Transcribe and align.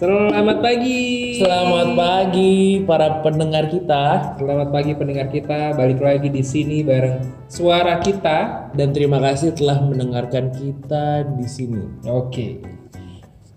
Selamat 0.00 0.64
pagi. 0.64 1.36
Selamat 1.36 1.92
pagi 1.92 2.80
para 2.88 3.20
pendengar 3.20 3.68
kita 3.68 4.32
Selamat 4.40 4.72
pagi 4.72 4.96
pendengar 4.96 5.28
kita. 5.28 5.76
Balik 5.76 6.00
lagi 6.00 6.32
di 6.32 6.40
sini 6.40 6.80
bareng 6.80 7.20
suara 7.52 8.00
kita. 8.00 8.72
dan 8.72 8.96
terima 8.96 9.20
kasih 9.20 9.52
telah 9.52 9.76
mendengarkan 9.84 10.56
kita 10.56 11.28
di 11.36 11.44
sini. 11.44 11.84
Oke. 12.08 12.64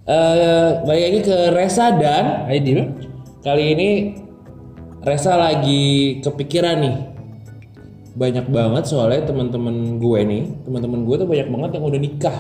Eh, 0.04 0.70
balik 0.84 1.04
lagi 1.08 1.20
ke 1.32 1.56
Resa 1.56 1.96
dan 1.96 2.44
Aidil. 2.52 2.92
kali 3.40 3.64
ini 3.72 3.90
Resa 5.00 5.40
lagi 5.40 6.20
kepikiran 6.20 6.76
nih. 6.84 6.96
Banyak 8.20 8.52
banget 8.52 8.84
soalnya 8.92 9.32
teman-teman 9.32 9.96
gue 9.96 10.20
nih, 10.28 10.44
teman-teman 10.68 11.08
gue 11.08 11.16
tuh 11.24 11.28
banyak 11.32 11.48
banget 11.48 11.70
yang 11.80 11.88
udah 11.88 12.02
nikah. 12.04 12.40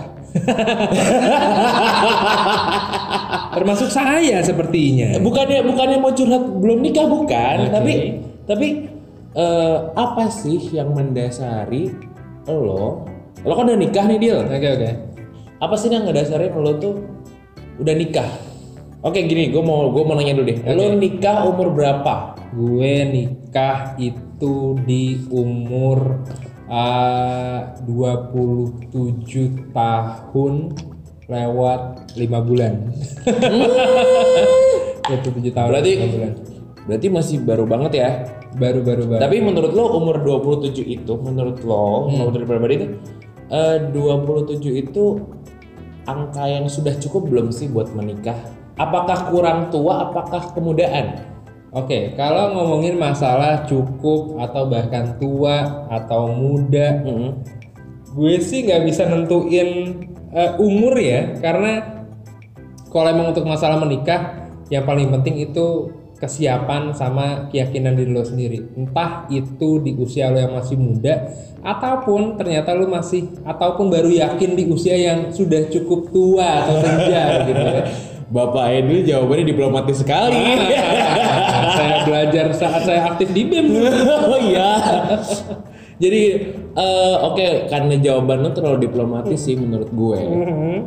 Termasuk 3.55 3.89
saya 3.89 4.41
sepertinya. 4.41 5.17
Bukannya 5.21 5.61
bukannya 5.65 5.97
mau 6.01 6.13
curhat 6.13 6.43
belum 6.59 6.79
nikah 6.81 7.05
bukan, 7.05 7.57
Oke. 7.67 7.71
tapi 7.71 7.93
tapi 8.43 8.67
eh, 9.37 9.77
apa 9.93 10.29
sih 10.29 10.59
yang 10.73 10.93
mendasari 10.93 11.93
lo? 12.49 13.07
Lo 13.43 13.53
kan 13.55 13.65
udah 13.67 13.79
nikah 13.79 14.05
nih 14.07 14.19
Dil. 14.19 14.39
Oke 14.47 14.69
oke. 14.79 14.91
apa 15.63 15.79
sih 15.79 15.87
yang 15.87 16.03
ngedasarin 16.03 16.51
lo 16.59 16.75
tuh 16.75 16.99
udah 17.79 17.95
nikah? 17.95 18.27
Oke 19.03 19.23
gini, 19.23 19.51
gue 19.51 19.63
mau 19.63 19.91
gue 19.91 20.03
mau 20.03 20.15
nanya 20.15 20.35
dulu 20.39 20.47
deh. 20.47 20.59
Lo 20.75 20.95
nikah 20.95 21.47
umur 21.47 21.71
berapa? 21.71 22.35
Gue 22.51 23.07
nikah 23.07 23.95
itu 23.95 24.75
di 24.83 25.23
umur 25.31 26.23
uh, 26.67 27.75
27 27.83 29.71
tahun 29.75 30.53
lewat 31.27 31.81
5 32.15 32.47
bulan. 32.47 32.73
27 35.03 35.51
tahun 35.51 35.67
Berarti 35.71 35.91
lewat 35.93 36.07
5 36.09 36.15
bulan. 36.15 36.33
berarti 36.83 37.07
masih 37.07 37.37
baru 37.43 37.63
banget 37.63 37.91
ya. 37.95 38.09
Baru-baru 38.53 39.03
banget. 39.07 39.21
Tapi 39.23 39.37
menurut 39.39 39.71
lo 39.71 39.97
umur 39.97 40.19
27 40.19 40.83
itu 40.83 41.13
menurut 41.17 41.63
lo, 41.63 42.05
Hmm. 42.05 42.19
menurut 42.19 42.33
dari 42.35 42.45
pribadi 42.45 42.73
itu 42.75 42.87
eh, 43.49 43.77
27 43.89 44.83
itu 44.83 45.03
angka 46.03 46.43
yang 46.43 46.65
sudah 46.67 46.91
cukup 46.99 47.31
belum 47.31 47.47
sih 47.49 47.71
buat 47.71 47.87
menikah? 47.93 48.35
Apakah 48.75 49.31
kurang 49.31 49.69
tua? 49.69 50.09
Apakah 50.09 50.51
kemudaan? 50.51 51.23
Oke, 51.71 52.13
kalau 52.13 52.53
ngomongin 52.53 52.97
masalah 52.97 53.65
cukup 53.65 54.37
atau 54.37 54.69
bahkan 54.69 55.17
tua 55.17 55.87
atau 55.89 56.29
muda, 56.29 57.01
Mm-mm. 57.01 57.33
gue 58.13 58.35
sih 58.37 58.61
nggak 58.61 58.85
bisa 58.85 59.09
nentuin 59.09 59.97
eh, 60.33 60.51
umur 60.57 60.97
ya, 60.97 61.37
karena 61.39 62.03
kalau 62.89 63.07
emang 63.09 63.33
untuk 63.33 63.45
masalah 63.45 63.77
menikah, 63.81 64.49
yang 64.69 64.85
paling 64.85 65.09
penting 65.09 65.49
itu 65.49 65.93
kesiapan 66.17 66.95
sama 66.95 67.51
keyakinan 67.51 67.99
diri 67.99 68.11
lo 68.15 68.23
sendiri. 68.23 68.63
Entah 68.79 69.27
itu 69.27 69.83
di 69.83 69.91
usia 69.97 70.31
lo 70.31 70.39
yang 70.39 70.55
masih 70.55 70.79
muda, 70.79 71.29
ataupun 71.59 72.39
ternyata 72.39 72.71
lo 72.73 72.87
masih, 72.87 73.27
ataupun 73.43 73.91
baru 73.91 74.07
yakin 74.07 74.55
di 74.55 74.63
usia 74.71 74.95
yang 74.95 75.33
sudah 75.35 75.67
cukup 75.67 76.13
tua 76.15 76.63
atau 76.63 76.75
senja 76.79 77.23
gitu 77.49 77.63
ya. 77.63 77.83
Bapak 78.33 78.65
Edil 78.73 79.05
jawabannya 79.05 79.45
diplomatis 79.45 80.01
sekali. 80.01 80.41
saya 81.77 82.01
belajar 82.01 82.45
saat 82.55 82.81
saya 82.81 83.13
aktif 83.13 83.29
di 83.29 83.45
BEM. 83.45 83.67
oh 84.31 84.39
iya. 84.41 84.69
Jadi 86.01 86.21
eh, 86.77 87.15
oke 87.21 87.47
karena 87.69 87.95
jawaban 88.01 88.45
lo 88.45 88.49
terlalu 88.51 88.89
diplomatis 88.89 89.39
sih 89.39 89.55
menurut 89.57 89.89
gue. 89.93 90.19
Mhm. 90.21 90.77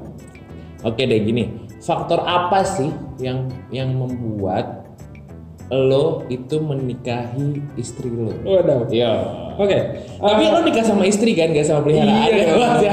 Oke 0.86 1.02
deh 1.02 1.18
gini, 1.24 1.66
faktor 1.82 2.22
apa 2.22 2.62
sih 2.62 2.90
yang 3.18 3.50
yang 3.74 3.90
membuat 3.96 4.86
lo 5.66 6.22
itu 6.30 6.62
menikahi 6.62 7.58
istri 7.74 8.06
lo? 8.10 8.30
Waduh. 8.46 8.86
Iya. 8.86 9.12
Oke. 9.58 9.78
Tapi 10.20 10.42
lo 10.46 10.60
nikah 10.62 10.84
sama 10.86 11.02
istri 11.08 11.34
kan, 11.34 11.50
gak 11.50 11.66
sama 11.66 11.82
peliharaan? 11.82 12.28
Iya, 12.30 12.44
ya? 12.54 12.70
Ya? 12.86 12.92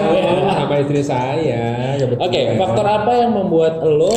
sama 0.57 0.75
istri 0.81 1.01
saya. 1.05 1.63
Oke, 1.99 2.17
kebetulan. 2.17 2.57
faktor 2.57 2.85
apa 2.87 3.11
yang 3.13 3.31
membuat 3.35 3.83
lo 3.85 4.15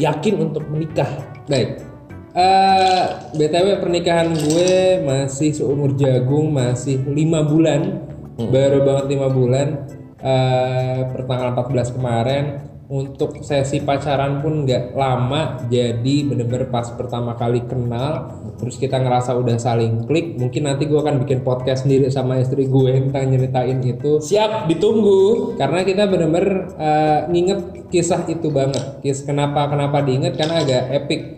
yakin 0.00 0.34
untuk 0.42 0.66
menikah? 0.66 1.06
Baik. 1.46 1.86
Eh, 2.36 3.04
BTW 3.32 3.80
pernikahan 3.80 4.28
gue 4.28 5.00
masih 5.00 5.56
seumur 5.56 5.96
jagung, 5.96 6.52
masih 6.52 7.00
lima 7.08 7.40
bulan, 7.40 8.04
baru 8.36 8.84
banget 8.84 9.16
lima 9.16 9.32
bulan. 9.32 9.88
Eh, 10.20 11.00
pertanggal 11.16 11.56
14 11.56 11.96
kemarin. 11.96 12.44
Untuk 12.86 13.42
sesi 13.42 13.82
pacaran 13.82 14.38
pun 14.38 14.62
nggak 14.62 14.94
lama, 14.94 15.66
jadi 15.66 16.22
bener-bener 16.22 16.70
pas 16.70 16.86
pertama 16.94 17.34
kali 17.34 17.66
kenal, 17.66 18.30
terus 18.62 18.78
kita 18.78 19.02
ngerasa 19.02 19.34
udah 19.34 19.58
saling 19.58 20.06
klik. 20.06 20.38
Mungkin 20.38 20.70
nanti 20.70 20.86
gue 20.86 20.94
akan 20.94 21.26
bikin 21.26 21.42
podcast 21.42 21.82
sendiri 21.82 22.06
sama 22.14 22.38
istri 22.38 22.70
gue 22.70 23.10
tentang 23.10 23.26
nyeritain 23.26 23.82
itu. 23.82 24.22
Siap, 24.22 24.70
ditunggu. 24.70 25.58
karena 25.58 25.82
kita 25.82 26.06
bener-bener 26.06 26.78
uh, 26.78 27.26
nginget 27.26 27.90
kisah 27.90 28.22
itu 28.30 28.54
banget. 28.54 29.02
Kis 29.02 29.26
kenapa 29.26 29.66
kenapa 29.66 30.06
diinget 30.06 30.38
karena 30.38 30.62
agak 30.62 30.86
epic 30.94 31.35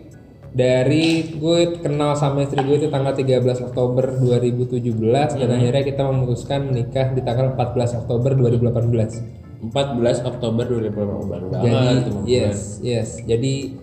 dari 0.49 1.37
gue 1.37 1.77
kenal 1.81 2.17
sama 2.17 2.41
istri 2.45 2.61
gue 2.65 2.81
itu 2.81 2.89
tanggal 2.89 3.13
13 3.13 3.69
Oktober 3.69 4.17
2017 4.17 5.39
dan 5.39 5.49
akhirnya 5.53 5.83
kita 5.85 6.01
memutuskan 6.09 6.73
menikah 6.73 7.13
di 7.13 7.21
tanggal 7.21 7.53
14 7.53 8.05
Oktober 8.05 8.33
2018 8.33 9.69
14 9.69 10.29
Oktober 10.29 10.63
2018 10.65 11.29
baru 11.29 11.45
jadi 11.61 11.85
yes 12.25 12.79
yes. 12.79 13.19
Jadi 13.27 13.75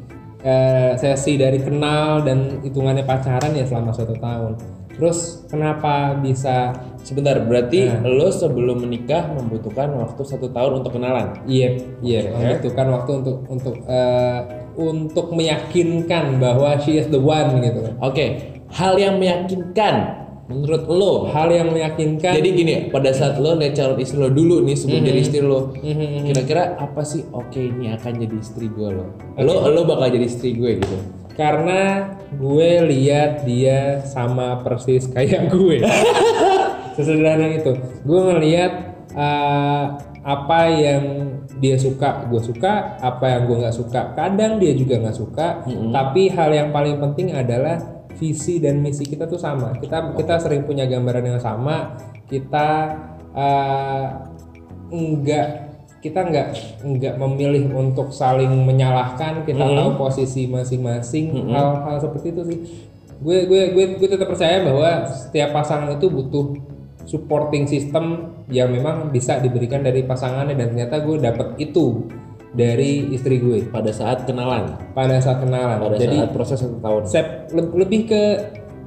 uh, 0.42 0.92
sesi 0.96 1.36
dari 1.36 1.60
kenal 1.60 2.24
dan 2.24 2.60
hitungannya 2.64 3.04
pacaran 3.04 3.52
ya 3.52 3.64
selama 3.68 3.92
satu 3.92 4.14
tahun. 4.16 4.52
Terus 4.96 5.44
kenapa 5.52 6.16
bisa? 6.16 6.72
Sebentar, 7.06 7.38
berarti 7.38 7.86
lo 8.02 8.34
sebelum 8.34 8.82
menikah 8.82 9.30
membutuhkan 9.30 9.94
waktu 9.94 10.26
satu 10.26 10.50
tahun 10.50 10.82
untuk 10.82 10.98
kenalan. 10.98 11.38
Iya, 11.46 11.78
iya, 12.02 12.34
membutuhkan 12.34 12.86
waktu 12.90 13.10
untuk 13.22 13.36
untuk 13.46 13.74
eh, 13.86 14.65
untuk 14.76 15.32
meyakinkan 15.32 16.36
bahwa 16.36 16.76
she 16.78 16.96
is 16.96 17.08
the 17.08 17.18
one 17.18 17.58
gitu. 17.60 17.96
Oke, 17.98 18.26
hal 18.70 18.94
yang 18.96 19.16
meyakinkan 19.16 20.24
menurut 20.46 20.86
lo. 20.86 21.12
Hal 21.32 21.50
yang 21.50 21.74
meyakinkan. 21.74 22.38
Jadi 22.38 22.48
gini, 22.54 22.74
pada 22.88 23.10
saat 23.10 23.42
lo 23.42 23.58
lihat 23.58 23.74
calon 23.74 23.98
istri 23.98 24.14
lo 24.16 24.30
dulu 24.30 24.62
nih 24.62 24.76
sebelum 24.78 25.02
jadi 25.02 25.18
istri 25.18 25.40
lo, 25.42 25.74
Mhm. 25.74 26.30
kira-kira 26.30 26.78
apa 26.78 27.02
sih? 27.02 27.26
Oke, 27.34 27.58
ini 27.58 27.90
akan 27.90 28.12
jadi 28.14 28.36
istri 28.38 28.70
gue 28.70 28.88
lo. 28.94 29.10
Lo 29.42 29.66
lo 29.66 29.82
bakal 29.82 30.14
jadi 30.14 30.26
istri 30.28 30.54
gue 30.54 30.78
gitu. 30.78 30.96
karena 31.36 32.16
gue 32.32 32.70
lihat 32.88 33.44
dia 33.44 34.00
sama 34.08 34.64
persis 34.64 35.04
kayak 35.04 35.52
gue. 35.52 35.84
Sesederhana 36.96 37.52
itu. 37.52 37.76
Gue 38.08 38.20
ngelihat 38.32 38.72
eh, 39.12 39.84
apa 40.24 40.60
yang 40.72 41.35
dia 41.56 41.76
suka, 41.80 42.28
gue 42.28 42.40
suka. 42.42 43.00
Apa 43.00 43.36
yang 43.36 43.42
gue 43.48 43.56
nggak 43.64 43.76
suka, 43.76 44.00
kadang 44.12 44.60
dia 44.60 44.72
juga 44.76 45.00
nggak 45.00 45.16
suka. 45.16 45.64
Tapi 45.66 46.22
hal 46.32 46.50
yang 46.52 46.68
paling 46.70 47.00
penting 47.00 47.32
adalah 47.32 48.06
visi 48.16 48.60
dan 48.60 48.80
misi 48.80 49.04
kita 49.04 49.28
tuh 49.28 49.40
sama. 49.40 49.76
Kita 49.76 50.12
kita 50.16 50.40
sering 50.40 50.64
punya 50.64 50.88
gambaran 50.88 51.36
yang 51.36 51.40
sama. 51.40 51.96
Kita 52.28 52.68
eh, 53.36 54.04
enggak 54.92 55.66
kita 56.04 56.22
nggak 56.22 56.48
nggak 56.86 57.14
memilih 57.18 57.72
untuk 57.74 58.14
saling 58.14 58.52
menyalahkan 58.62 59.42
kita 59.42 59.64
tahu 59.64 59.98
posisi 59.98 60.46
masing-masing 60.46 61.50
hal-hal 61.50 61.98
seperti 61.98 62.30
itu 62.30 62.42
sih 62.46 62.58
gue 63.16 63.38
gue 63.48 63.62
gue 63.74 63.84
gue 63.98 64.08
tetap 64.08 64.28
percaya 64.28 64.62
bahwa 64.62 65.08
setiap 65.08 65.50
pasangan 65.56 65.96
itu 65.96 66.06
butuh 66.06 66.54
supporting 67.08 67.64
system 67.64 68.35
yang 68.46 68.70
memang 68.70 69.10
bisa 69.10 69.42
diberikan 69.42 69.82
dari 69.82 70.06
pasangannya 70.06 70.54
dan 70.54 70.70
ternyata 70.70 71.02
gue 71.02 71.16
dapet 71.18 71.48
itu 71.58 72.06
dari 72.54 73.10
istri 73.12 73.42
gue. 73.42 73.66
Pada 73.68 73.90
saat 73.90 74.24
kenalan, 74.24 74.78
pada 74.94 75.18
saat 75.18 75.42
kenalan. 75.42 75.82
Pada 75.82 75.98
jadi 75.98 76.24
saat 76.24 76.32
proses 76.32 76.58
satu 76.62 76.78
tahun. 76.78 77.02
sep- 77.04 77.50
le- 77.52 77.74
lebih 77.74 78.06
ke 78.06 78.22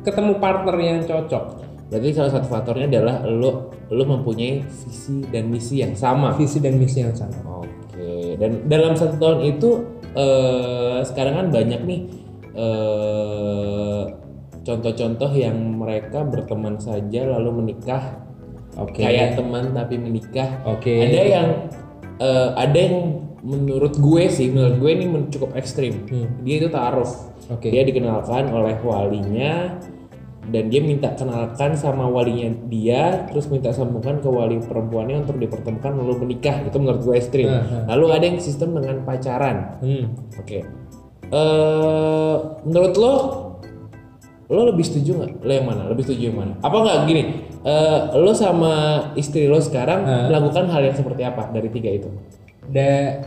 ketemu 0.07 0.39
partner 0.39 0.75
yang 0.79 1.03
cocok. 1.03 1.43
Berarti 1.89 2.09
salah 2.13 2.31
satu 2.31 2.47
faktornya 2.47 2.85
adalah 2.85 3.25
lo 3.25 3.73
lo 3.89 4.03
mempunyai 4.05 4.61
visi 4.61 5.25
dan 5.33 5.49
misi 5.49 5.81
yang 5.81 5.97
sama. 5.97 6.37
visi 6.37 6.61
dan 6.61 6.77
misi 6.77 7.01
yang 7.01 7.17
sama. 7.17 7.65
Oke, 7.65 8.37
dan 8.37 8.69
dalam 8.69 8.93
satu 8.93 9.17
tahun 9.17 9.39
itu 9.57 9.69
eh, 10.13 11.01
sekarang 11.03 11.33
kan 11.33 11.47
banyak 11.49 11.81
nih 11.83 12.01
eh, 12.53 14.01
contoh-contoh 14.61 15.31
yang 15.33 15.57
mereka 15.81 16.21
berteman 16.21 16.77
saja 16.77 17.25
lalu 17.25 17.65
menikah, 17.65 18.21
oke 18.77 18.99
kayak 18.99 19.39
teman 19.39 19.73
tapi 19.73 19.95
menikah. 19.97 20.49
oke 20.67 20.91
Ada 20.91 21.21
yang 21.25 21.49
eh, 22.19 22.49
ada 22.53 22.77
yang 22.77 22.97
menurut 23.39 23.95
gue 23.95 24.27
sih, 24.27 24.51
menurut 24.51 24.83
gue 24.83 24.91
ini 24.91 25.05
cukup 25.31 25.55
ekstrim. 25.55 26.03
Hmm. 26.11 26.27
Dia 26.43 26.55
itu 26.59 26.67
taaruf. 26.67 27.31
oke 27.47 27.65
Dia 27.65 27.87
dikenalkan 27.87 28.51
oleh 28.51 28.75
walinya 28.83 29.79
dan 30.49 30.65
dia 30.73 30.81
minta 30.81 31.13
kenalkan 31.13 31.77
sama 31.77 32.09
walinya 32.09 32.49
dia 32.67 33.29
terus 33.29 33.45
minta 33.53 33.69
sambungkan 33.69 34.17
ke 34.17 34.25
wali 34.25 34.57
perempuannya 34.57 35.21
untuk 35.21 35.37
dipertemukan 35.37 35.93
lalu 35.93 36.25
menikah 36.25 36.65
itu 36.65 36.73
menurut 36.81 37.05
gue 37.05 37.15
ekstrim 37.15 37.47
Uh-huh. 37.49 37.85
lalu 37.85 38.05
ada 38.17 38.25
yang 38.33 38.39
sistem 38.41 38.73
dengan 38.73 39.05
pacaran 39.05 39.77
Hmm. 39.77 40.09
oke 40.41 40.59
eh 41.29 42.35
menurut 42.65 42.93
lo 42.97 43.13
lo 44.49 44.65
lebih 44.65 44.81
setuju 44.81 45.11
nggak? 45.15 45.31
Lo 45.39 45.51
yang 45.51 45.65
mana? 45.65 45.81
Lebih 45.85 46.03
setuju 46.03 46.23
yang 46.27 46.37
mana? 46.37 46.53
Apa 46.59 46.75
nggak? 46.75 46.97
Gini 47.05 47.23
eh 47.59 47.99
lo 48.15 48.31
sama 48.31 48.73
istri 49.13 49.45
lo 49.45 49.59
sekarang 49.59 49.99
Uh. 50.01 50.25
melakukan 50.27 50.65
hal 50.67 50.81
yang 50.81 50.95
seperti 50.95 51.21
apa 51.21 51.49
dari 51.49 51.69
tiga 51.69 51.89
itu? 51.91 52.09
Da 52.65 53.21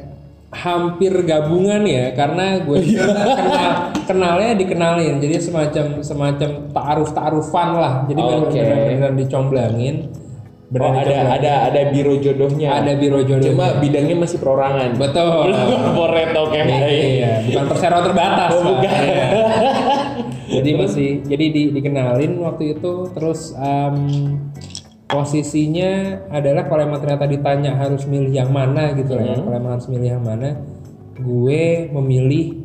hampir 0.53 1.15
gabungan 1.23 1.81
ya 1.83 2.13
karena 2.13 2.61
gue 2.61 2.77
Oh, 2.77 2.83
iya. 2.83 3.07
kenal. 3.33 3.73
Kenalnya 4.03 4.53
dikenalin 4.55 5.17
jadi 5.17 5.39
semacam 5.39 5.85
semacam 6.03 6.51
taaruf 6.69 7.11
taarufan 7.11 7.69
lah. 7.73 7.95
Jadi 8.05 8.21
Oke. 8.21 8.59
benar-benar 8.59 9.13
dicomblangin. 9.15 9.97
Oh, 10.73 10.89
ada 10.89 11.37
ada 11.37 11.53
ada 11.69 11.81
biro 11.93 12.17
jodohnya. 12.17 12.81
Ada 12.81 12.97
biro 12.97 13.21
jodoh 13.21 13.45
cuma 13.47 13.77
bidangnya 13.77 14.17
masih 14.17 14.41
perorangan. 14.41 14.97
Betul. 14.97 15.53
Corporate 15.97 16.33
oke. 16.35 16.57
Iya 16.57 17.45
bukan 17.45 17.65
perseroan 17.69 18.03
terbatas 18.03 18.51
Oh, 18.51 18.63
bukan. 18.67 18.91
Jadi 20.49 20.71
masih 20.75 21.11
jadi 21.23 21.47
di, 21.55 21.63
dikenalin 21.71 22.35
waktu 22.43 22.79
itu 22.79 23.11
terus 23.15 23.55
em, 23.55 23.97
posisinya 25.07 26.25
adalah 26.33 26.67
kalau 26.67 26.83
emang 26.89 27.01
ternyata 27.05 27.29
ditanya 27.29 27.77
harus 27.77 28.09
milih 28.09 28.33
yang 28.33 28.51
mana 28.51 28.97
gitu 28.97 29.13
lah 29.13 29.25
ya 29.29 29.37
kalau 29.39 29.57
emang 29.57 29.73
harus 29.77 29.89
milih 29.93 30.09
yang 30.19 30.25
mana 30.25 30.57
gue 31.21 31.93
memilih 31.93 32.65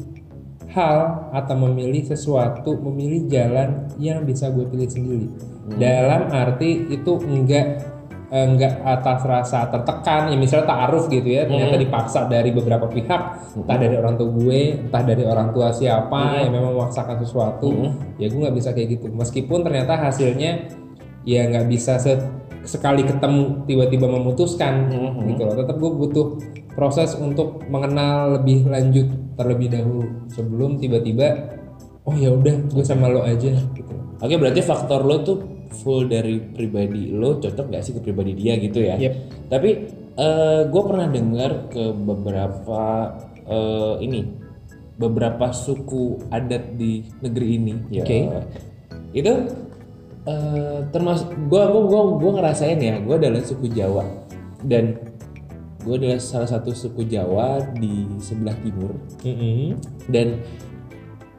hal 0.72 1.30
atau 1.34 1.56
memilih 1.58 2.06
sesuatu 2.06 2.78
memilih 2.78 3.28
jalan 3.28 3.90
yang 3.98 4.22
bisa 4.24 4.54
gue 4.54 4.64
pilih 4.70 4.90
sendiri. 4.90 5.28
Dalam 5.76 6.30
arti 6.32 6.88
itu 6.94 7.14
enggak 7.26 7.97
eh, 8.28 8.44
enggak 8.44 8.84
atas 8.84 9.24
rasa 9.24 9.72
tertekan 9.72 10.28
ya 10.28 10.36
misalnya 10.36 10.68
taaruf 10.68 11.08
gitu 11.08 11.28
ya 11.28 11.48
ternyata 11.48 11.76
dipaksa 11.80 12.20
dari 12.28 12.52
beberapa 12.52 12.86
pihak 12.86 13.22
entah 13.56 13.78
dari 13.80 13.96
orang 13.96 14.16
tua 14.20 14.30
gue 14.36 14.60
entah 14.84 15.04
dari 15.04 15.24
orang 15.24 15.50
tua 15.56 15.68
siapa 15.72 16.20
yang 16.44 16.52
memang 16.52 16.72
memaksakan 16.76 17.18
sesuatu 17.24 17.72
ya 18.20 18.28
gue 18.28 18.40
nggak 18.44 18.56
bisa 18.56 18.70
kayak 18.76 19.00
gitu. 19.00 19.08
Meskipun 19.12 19.64
ternyata 19.64 19.96
hasilnya 19.96 20.52
ya 21.24 21.48
nggak 21.48 21.66
bisa 21.68 22.00
se- 22.00 22.24
sekali 22.68 23.08
ketemu 23.08 23.64
tiba-tiba 23.64 24.12
memutuskan 24.12 24.92
gitu 25.32 25.42
loh. 25.48 25.56
Tetap 25.56 25.76
gue 25.80 25.92
butuh 25.96 26.28
proses 26.76 27.16
untuk 27.16 27.64
mengenal 27.72 28.38
lebih 28.38 28.68
lanjut 28.68 29.08
terlebih 29.40 29.72
dahulu 29.72 30.28
sebelum 30.28 30.78
tiba-tiba 30.78 31.56
oh 32.04 32.16
ya 32.16 32.30
udah 32.32 32.70
gue 32.70 32.84
sama 32.84 33.08
lo 33.08 33.24
aja 33.24 33.56
gitu. 33.72 33.94
Oke 34.20 34.36
berarti 34.36 34.62
faktor 34.62 35.08
lo 35.08 35.24
tuh 35.24 35.38
full 35.72 36.08
dari 36.08 36.40
pribadi 36.40 37.12
lo 37.12 37.38
cocok 37.38 37.68
gak 37.72 37.84
sih 37.84 37.94
ke 37.96 38.02
pribadi 38.02 38.34
dia 38.36 38.56
gitu 38.58 38.80
ya? 38.84 38.96
Yep. 38.98 39.14
Tapi 39.52 39.72
gue 40.68 40.81
pernah 40.81 41.06
dengar 41.14 41.69
ke 41.69 41.94
beberapa 41.94 43.14
eh, 43.48 43.96
ini 44.04 44.22
beberapa 44.98 45.54
suku 45.54 46.18
adat 46.34 46.74
di 46.74 47.06
negeri 47.22 47.48
ini. 47.54 47.75
Ya, 47.94 48.02
Oke. 48.02 48.19
Itu 49.14 49.34
eh, 50.28 50.80
termasuk 50.92 51.31
gue 51.48 51.62
gua, 51.64 51.81
gua, 51.88 52.02
gua 52.19 52.31
ngerasain 52.42 52.81
ya 52.81 53.00
gue 53.00 53.16
adalah 53.16 53.42
suku 53.46 53.72
Jawa 53.72 54.04
dan 54.66 55.00
gue 55.88 55.96
adalah 55.96 56.19
salah 56.19 56.50
satu 56.52 56.75
suku 56.75 57.08
Jawa 57.08 57.64
di 57.80 58.04
sebelah 58.19 58.58
timur 58.60 58.92
Mm-mm. 59.24 59.80
dan 60.12 60.44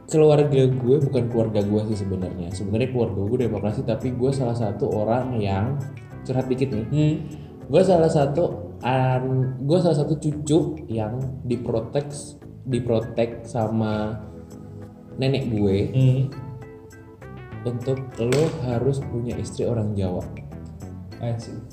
keluarga 0.09 0.65
gue 0.65 0.97
bukan 1.05 1.25
keluarga 1.29 1.61
gue 1.61 1.81
sih 1.93 2.01
sebenarnya 2.01 2.49
sebenarnya 2.57 2.89
keluarga 2.97 3.21
gue 3.29 3.39
demokrasi 3.45 3.85
tapi 3.85 4.17
gue 4.17 4.33
salah 4.33 4.57
satu 4.57 4.89
orang 4.89 5.37
yang 5.37 5.77
curhat 6.25 6.49
dikit 6.49 6.73
nih 6.73 6.87
Hmm. 6.89 7.15
gue 7.69 7.83
salah 7.85 8.09
satu 8.09 8.73
an 8.81 9.55
gue 9.61 9.79
salah 9.85 9.99
satu 10.01 10.17
cucu 10.17 10.89
yang 10.89 11.21
diprotek 11.45 12.09
diprotek 12.65 13.45
sama 13.45 14.17
nenek 15.21 15.53
gue 15.53 15.79
Hmm. 15.93 16.23
untuk 17.69 18.01
lo 18.17 18.45
harus 18.65 19.05
punya 19.13 19.37
istri 19.37 19.69
orang 19.69 19.93
Jawa. 19.93 20.23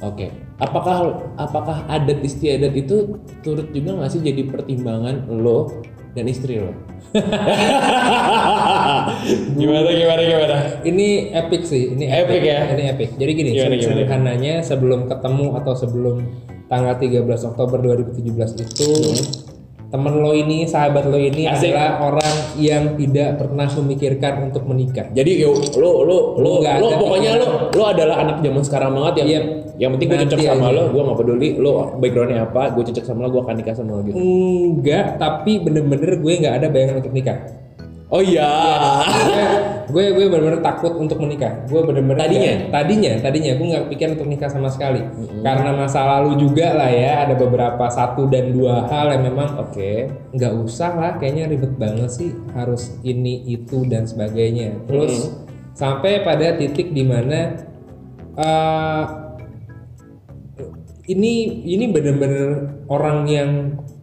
Oke, 0.02 0.34
apakah 0.58 1.22
apakah 1.38 1.86
adat 1.86 2.18
istiadat 2.26 2.74
itu 2.74 3.22
turut 3.46 3.70
juga 3.70 3.94
nggak 3.94 4.10
sih 4.10 4.26
jadi 4.26 4.50
pertimbangan 4.50 5.30
lo 5.30 5.70
dan 6.16 6.26
istri 6.32 6.64
lo? 6.64 6.72
gimana 9.60 9.90
gimana 9.92 10.22
gimana? 10.24 10.58
Ini 10.88 11.36
epic 11.36 11.68
sih, 11.68 11.92
ini 11.92 12.08
Epic 12.08 12.42
ya? 12.42 12.72
Ini 12.72 12.84
epic. 12.96 13.10
Jadi 13.20 13.32
gini, 13.36 13.50
Gimana, 13.54 13.76
gimana? 13.76 13.84
sederhananya 13.84 14.56
sebelum 14.64 15.12
ketemu 15.12 15.48
atau 15.60 15.74
sebelum 15.76 16.16
tanggal 16.72 16.96
13 16.98 17.22
Oktober 17.52 17.78
2017 17.84 18.64
itu 18.66 18.90
temen 19.90 20.14
lo 20.18 20.32
ini, 20.32 20.66
sahabat 20.66 21.06
lo 21.08 21.18
ini. 21.18 21.46
Asik. 21.46 21.72
adalah 21.72 22.02
orang 22.02 22.36
yang 22.58 22.84
tidak 22.98 23.38
pernah 23.38 23.68
memikirkan 23.68 24.34
untuk 24.48 24.64
menikah. 24.66 25.08
Jadi 25.12 25.32
yo, 25.40 25.54
lo 25.78 26.04
lo 26.04 26.18
lo 26.40 26.52
lo 26.62 26.64
ada 26.64 26.96
pokoknya 26.96 27.32
lo 27.38 27.48
lo 27.72 27.84
adalah 27.86 28.16
anak 28.22 28.38
zaman 28.42 28.64
sekarang 28.64 28.92
banget 28.96 29.14
yang 29.22 29.28
Iya. 29.28 29.42
yang 29.76 29.90
penting 29.98 30.08
gue 30.08 30.20
cocok 30.24 30.40
sama 30.40 30.66
aja. 30.72 30.76
lo, 30.76 30.84
gue 30.88 31.02
nggak 31.04 31.18
peduli 31.20 31.50
lo 31.60 31.72
backgroundnya 32.00 32.40
apa, 32.48 32.64
gue 32.72 32.84
cocok 32.88 33.04
sama 33.04 33.20
lo, 33.26 33.30
gue 33.36 33.42
akan 33.44 33.56
nikah 33.60 33.76
sama 33.76 33.92
lo 33.98 34.02
gitu. 34.08 34.16
Enggak, 34.16 35.06
tapi 35.20 35.60
bener-bener 35.60 36.12
gue 36.16 36.34
nggak 36.40 36.56
ada 36.64 36.68
bayangan 36.72 36.96
untuk 37.04 37.12
nikah. 37.12 37.38
Oh 38.08 38.22
iya. 38.24 38.48
gue 39.90 40.06
gue 40.14 40.26
benar-benar 40.30 40.62
takut 40.62 40.94
untuk 40.98 41.22
menikah. 41.22 41.66
Gue 41.70 41.82
benar-benar 41.86 42.26
Tadinya? 42.26 42.42
nggak- 42.46 42.72
tadinya, 42.72 43.12
tadinya 43.22 43.52
gue 43.58 43.68
nggak 43.72 43.86
pikir 43.94 44.08
untuk 44.18 44.28
nikah 44.28 44.50
sama 44.50 44.70
sekali. 44.70 45.02
Karena 45.42 45.72
masa 45.74 46.02
lalu 46.06 46.42
juga 46.42 46.74
lah 46.74 46.90
ya, 46.90 47.26
ada 47.28 47.36
beberapa 47.38 47.86
satu 47.90 48.28
dan 48.30 48.54
dua 48.56 48.86
hal 48.90 49.14
yang 49.14 49.24
memang 49.30 49.62
Oke. 49.62 50.10
nggak 50.34 50.54
usah 50.66 50.92
lah, 50.98 51.12
kayaknya 51.18 51.50
ribet 51.52 51.74
banget 51.78 52.10
sih 52.10 52.30
harus 52.58 52.96
ini 53.06 53.46
itu 53.46 53.86
dan 53.86 54.06
sebagainya. 54.10 54.76
Terus 54.90 55.32
sampai 55.76 56.24
pada 56.24 56.56
titik 56.56 56.92
di 56.96 57.04
mana 57.04 57.62
eh 58.36 59.04
ini 61.06 61.62
ini 61.70 61.86
bener-bener 61.94 62.82
orang 62.90 63.30
yang 63.30 63.50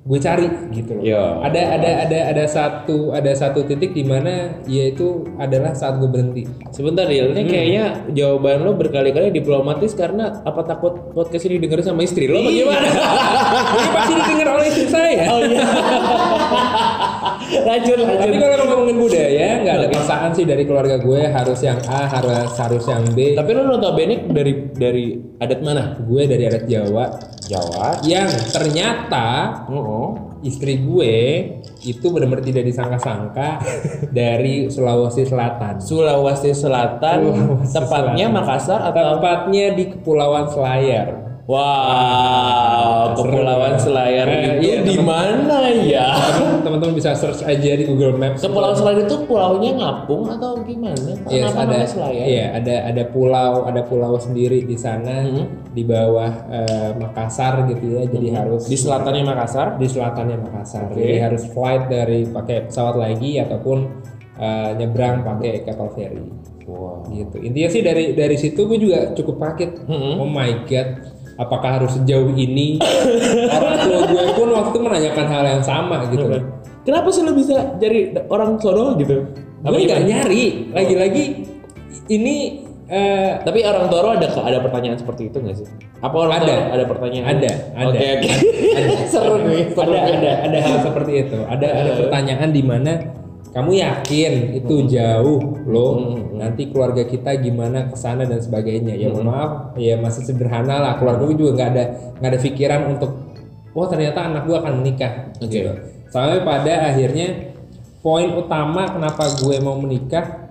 gue 0.03 0.19
cari 0.19 0.51
gitu 0.75 0.99
loh. 0.99 1.03
Ya. 1.07 1.39
Ada 1.47 1.79
ada 1.79 1.91
ada 2.03 2.19
ada 2.35 2.45
satu 2.51 3.15
ada 3.15 3.31
satu 3.39 3.63
titik 3.63 3.95
di 3.95 4.03
mana 4.03 4.59
yaitu 4.67 5.23
adalah 5.39 5.71
saat 5.79 6.03
gue 6.03 6.11
berhenti. 6.11 6.43
Sebentar 6.75 7.07
ya, 7.07 7.31
ini 7.31 7.47
kayaknya 7.47 8.11
jawaban 8.11 8.67
lo 8.67 8.75
berkali-kali 8.75 9.31
diplomatis 9.31 9.95
karena 9.95 10.43
apa 10.43 10.67
takut 10.67 11.15
podcast 11.15 11.47
ini 11.47 11.63
dengerin 11.63 11.95
sama 11.95 12.03
istri 12.03 12.27
lo? 12.27 12.43
apa 12.43 12.51
Iya. 12.51 12.67
Ini 13.73 13.89
pasti 13.95 14.13
didengar 14.19 14.49
oleh 14.59 14.67
istri 14.69 14.87
saya. 14.91 15.23
oh 15.31 15.41
iya. 15.47 15.63
lanjut 17.69 17.97
Tapi 18.01 18.33
lanjut. 18.33 18.49
kalau 18.49 18.65
ngomongin 18.75 18.97
budaya, 18.99 19.47
nggak 19.63 19.75
ada 19.79 19.87
paksaan 19.93 20.31
sih 20.35 20.45
dari 20.49 20.65
keluarga 20.67 20.97
gue 20.99 21.21
harus 21.31 21.61
yang 21.63 21.79
A, 21.87 22.09
harus 22.11 22.51
harus 22.59 22.85
yang 22.91 23.05
B. 23.15 23.39
Tapi 23.39 23.51
lo 23.55 23.71
notabene 23.71 24.27
dari 24.35 24.53
dari 24.75 25.05
adat 25.39 25.61
mana? 25.63 25.95
Gue 26.03 26.27
dari 26.27 26.43
adat 26.49 26.65
Jawa 26.67 27.07
Jawa. 27.53 28.01
yang 28.03 28.29
ternyata 28.49 29.27
Oh. 29.69 30.17
istri 30.41 30.81
gue 30.81 31.15
itu 31.83 32.07
benar-benar 32.09 32.43
tidak 32.43 32.65
disangka-sangka 32.65 33.61
dari 34.19 34.67
Sulawesi 34.67 35.23
Selatan. 35.23 35.79
Sulawesi 35.79 36.51
Selatan, 36.51 37.17
Sulawesi 37.23 37.71
tepatnya 37.71 38.27
Selatan. 38.27 38.39
Makassar 38.41 38.81
atau 38.83 39.03
Tepatnya 39.17 39.67
di 39.75 39.85
Kepulauan 39.89 40.47
Selayar. 40.49 41.09
Wow, 41.43 43.19
Kepulauan. 43.19 43.75
Selayar 43.75 44.27
Eh, 44.31 44.39
itu 44.39 44.63
iya, 44.63 44.77
di 44.81 44.97
mana 44.97 45.59
ya? 45.75 46.12
Teman-teman 46.73 46.97
bisa 46.97 47.13
search 47.13 47.45
aja 47.45 47.77
di 47.77 47.85
Google 47.85 48.17
Maps. 48.17 48.41
Kepulauan 48.41 48.73
Selayar 48.73 49.05
itu 49.05 49.29
pulaunya 49.29 49.77
ngapung 49.77 50.25
atau 50.25 50.57
gimana? 50.65 50.97
Yes, 50.97 51.21
Kenapa 51.53 51.69
ada 51.69 51.85
Selayar? 51.85 52.25
iya 52.25 52.47
ada 52.55 52.77
ada 52.89 53.03
pulau 53.05 53.69
ada 53.69 53.85
pulau 53.85 54.17
sendiri 54.17 54.65
di 54.65 54.73
sana 54.75 55.21
Mhm. 55.21 55.69
di 55.69 55.85
bawah 55.85 56.33
eh, 56.49 56.91
Makassar 56.97 57.69
gitu 57.69 57.93
ya 57.93 58.09
jadi 58.09 58.29
harus 58.35 58.65
Di 58.65 58.73
selatannya 58.75 59.21
Makassar. 59.23 59.77
di 59.77 59.85
selatannya 59.85 60.37
Makassar 60.41 60.89
Oke. 60.89 60.97
jadi 60.97 61.15
harus 61.23 61.45
flight 61.47 61.93
dari 61.93 62.25
pakai 62.25 62.65
pesawat 62.65 62.97
lagi 62.97 63.37
ataupun 63.37 63.79
eh, 64.35 64.71
nyebrang 64.75 65.21
pakai 65.23 65.61
kapal 65.63 65.93
feri 65.93 66.25
Wow. 66.65 67.05
gitu 67.07 67.37
intinya 67.37 67.69
sih 67.69 67.85
dari 67.85 68.17
dari 68.17 68.33
situ 68.35 68.65
gue 68.65 68.81
juga 68.81 69.13
cukup 69.13 69.37
kaget 69.37 69.85
Mhm. 69.85 70.13
oh 70.17 70.25
my 70.27 70.65
god 70.65 70.89
apakah 71.37 71.81
harus 71.81 71.97
sejauh 71.97 72.33
ini 72.33 72.77
orang 73.57 73.77
tua 73.85 74.01
gue 74.09 74.25
pun 74.37 74.49
waktu 74.53 74.77
menanyakan 74.79 75.27
hal 75.29 75.45
yang 75.47 75.63
sama 75.65 76.09
gitu 76.11 76.27
Kenapa 76.83 77.15
sih 77.15 77.23
lo 77.23 77.31
bisa 77.31 77.79
jadi 77.79 78.27
orang 78.27 78.59
sono 78.59 78.99
gitu? 78.99 79.23
gue 79.63 79.81
nggak 79.87 80.03
nyari 80.03 80.75
lagi-lagi 80.75 81.47
ini 82.11 82.67
eh, 82.91 83.39
Tapi 83.39 83.63
orang 83.63 83.87
tua 83.87 84.01
lo 84.03 84.11
ada 84.19 84.27
ada 84.27 84.59
pertanyaan 84.59 84.99
seperti 84.99 85.31
itu 85.31 85.39
nggak 85.39 85.57
sih? 85.63 85.67
Apa 86.03 86.17
orang 86.19 86.43
Ada. 86.43 86.47
tua 86.51 86.59
ada 86.75 86.85
pertanyaan? 86.91 87.27
Ada, 87.39 87.51
ada. 87.79 87.87
Oke 87.87 88.07
oke. 88.19 88.31
ada 88.75 88.91
Seru 89.15 89.35
nih. 89.47 89.63
seru 89.71 89.93
ada 89.95 90.11
ada 90.11 90.31
ada 90.43 90.59
hal 90.59 90.77
seperti 90.83 91.13
itu 91.23 91.39
ada 91.47 91.69
ada 91.71 91.91
pertanyaan 91.95 92.51
di 92.51 92.63
mana 92.67 92.93
kamu 93.53 93.71
yakin 93.79 94.33
itu 94.57 94.75
jauh 94.89 95.41
loh? 95.69 95.93
Nanti 96.33 96.73
keluarga 96.73 97.05
kita 97.05 97.37
gimana 97.37 97.87
ke 97.87 97.97
sana 97.97 98.25
dan 98.25 98.41
sebagainya. 98.41 98.97
Ya 98.97 99.13
mohon 99.13 99.29
maaf 99.29 99.51
ya 99.77 100.01
masih 100.01 100.25
sederhana 100.25 100.81
lah. 100.81 100.93
Keluarga 100.97 101.29
gue 101.29 101.37
juga 101.37 101.53
nggak 101.61 101.69
ada 101.77 101.85
nggak 102.17 102.31
ada 102.33 102.41
pikiran 102.41 102.81
untuk 102.97 103.11
oh 103.73 103.87
ternyata 103.87 104.25
anak 104.25 104.49
gue 104.49 104.57
akan 104.57 104.73
menikah. 104.81 105.13
Oke. 105.37 105.53
gitu. 105.53 105.73
sampai 106.13 106.45
pada 106.45 106.93
akhirnya 106.93 107.57
poin 108.01 108.37
utama 108.37 108.85
kenapa 108.85 109.33
gue 109.41 109.57
mau 109.65 109.81
menikah 109.81 110.49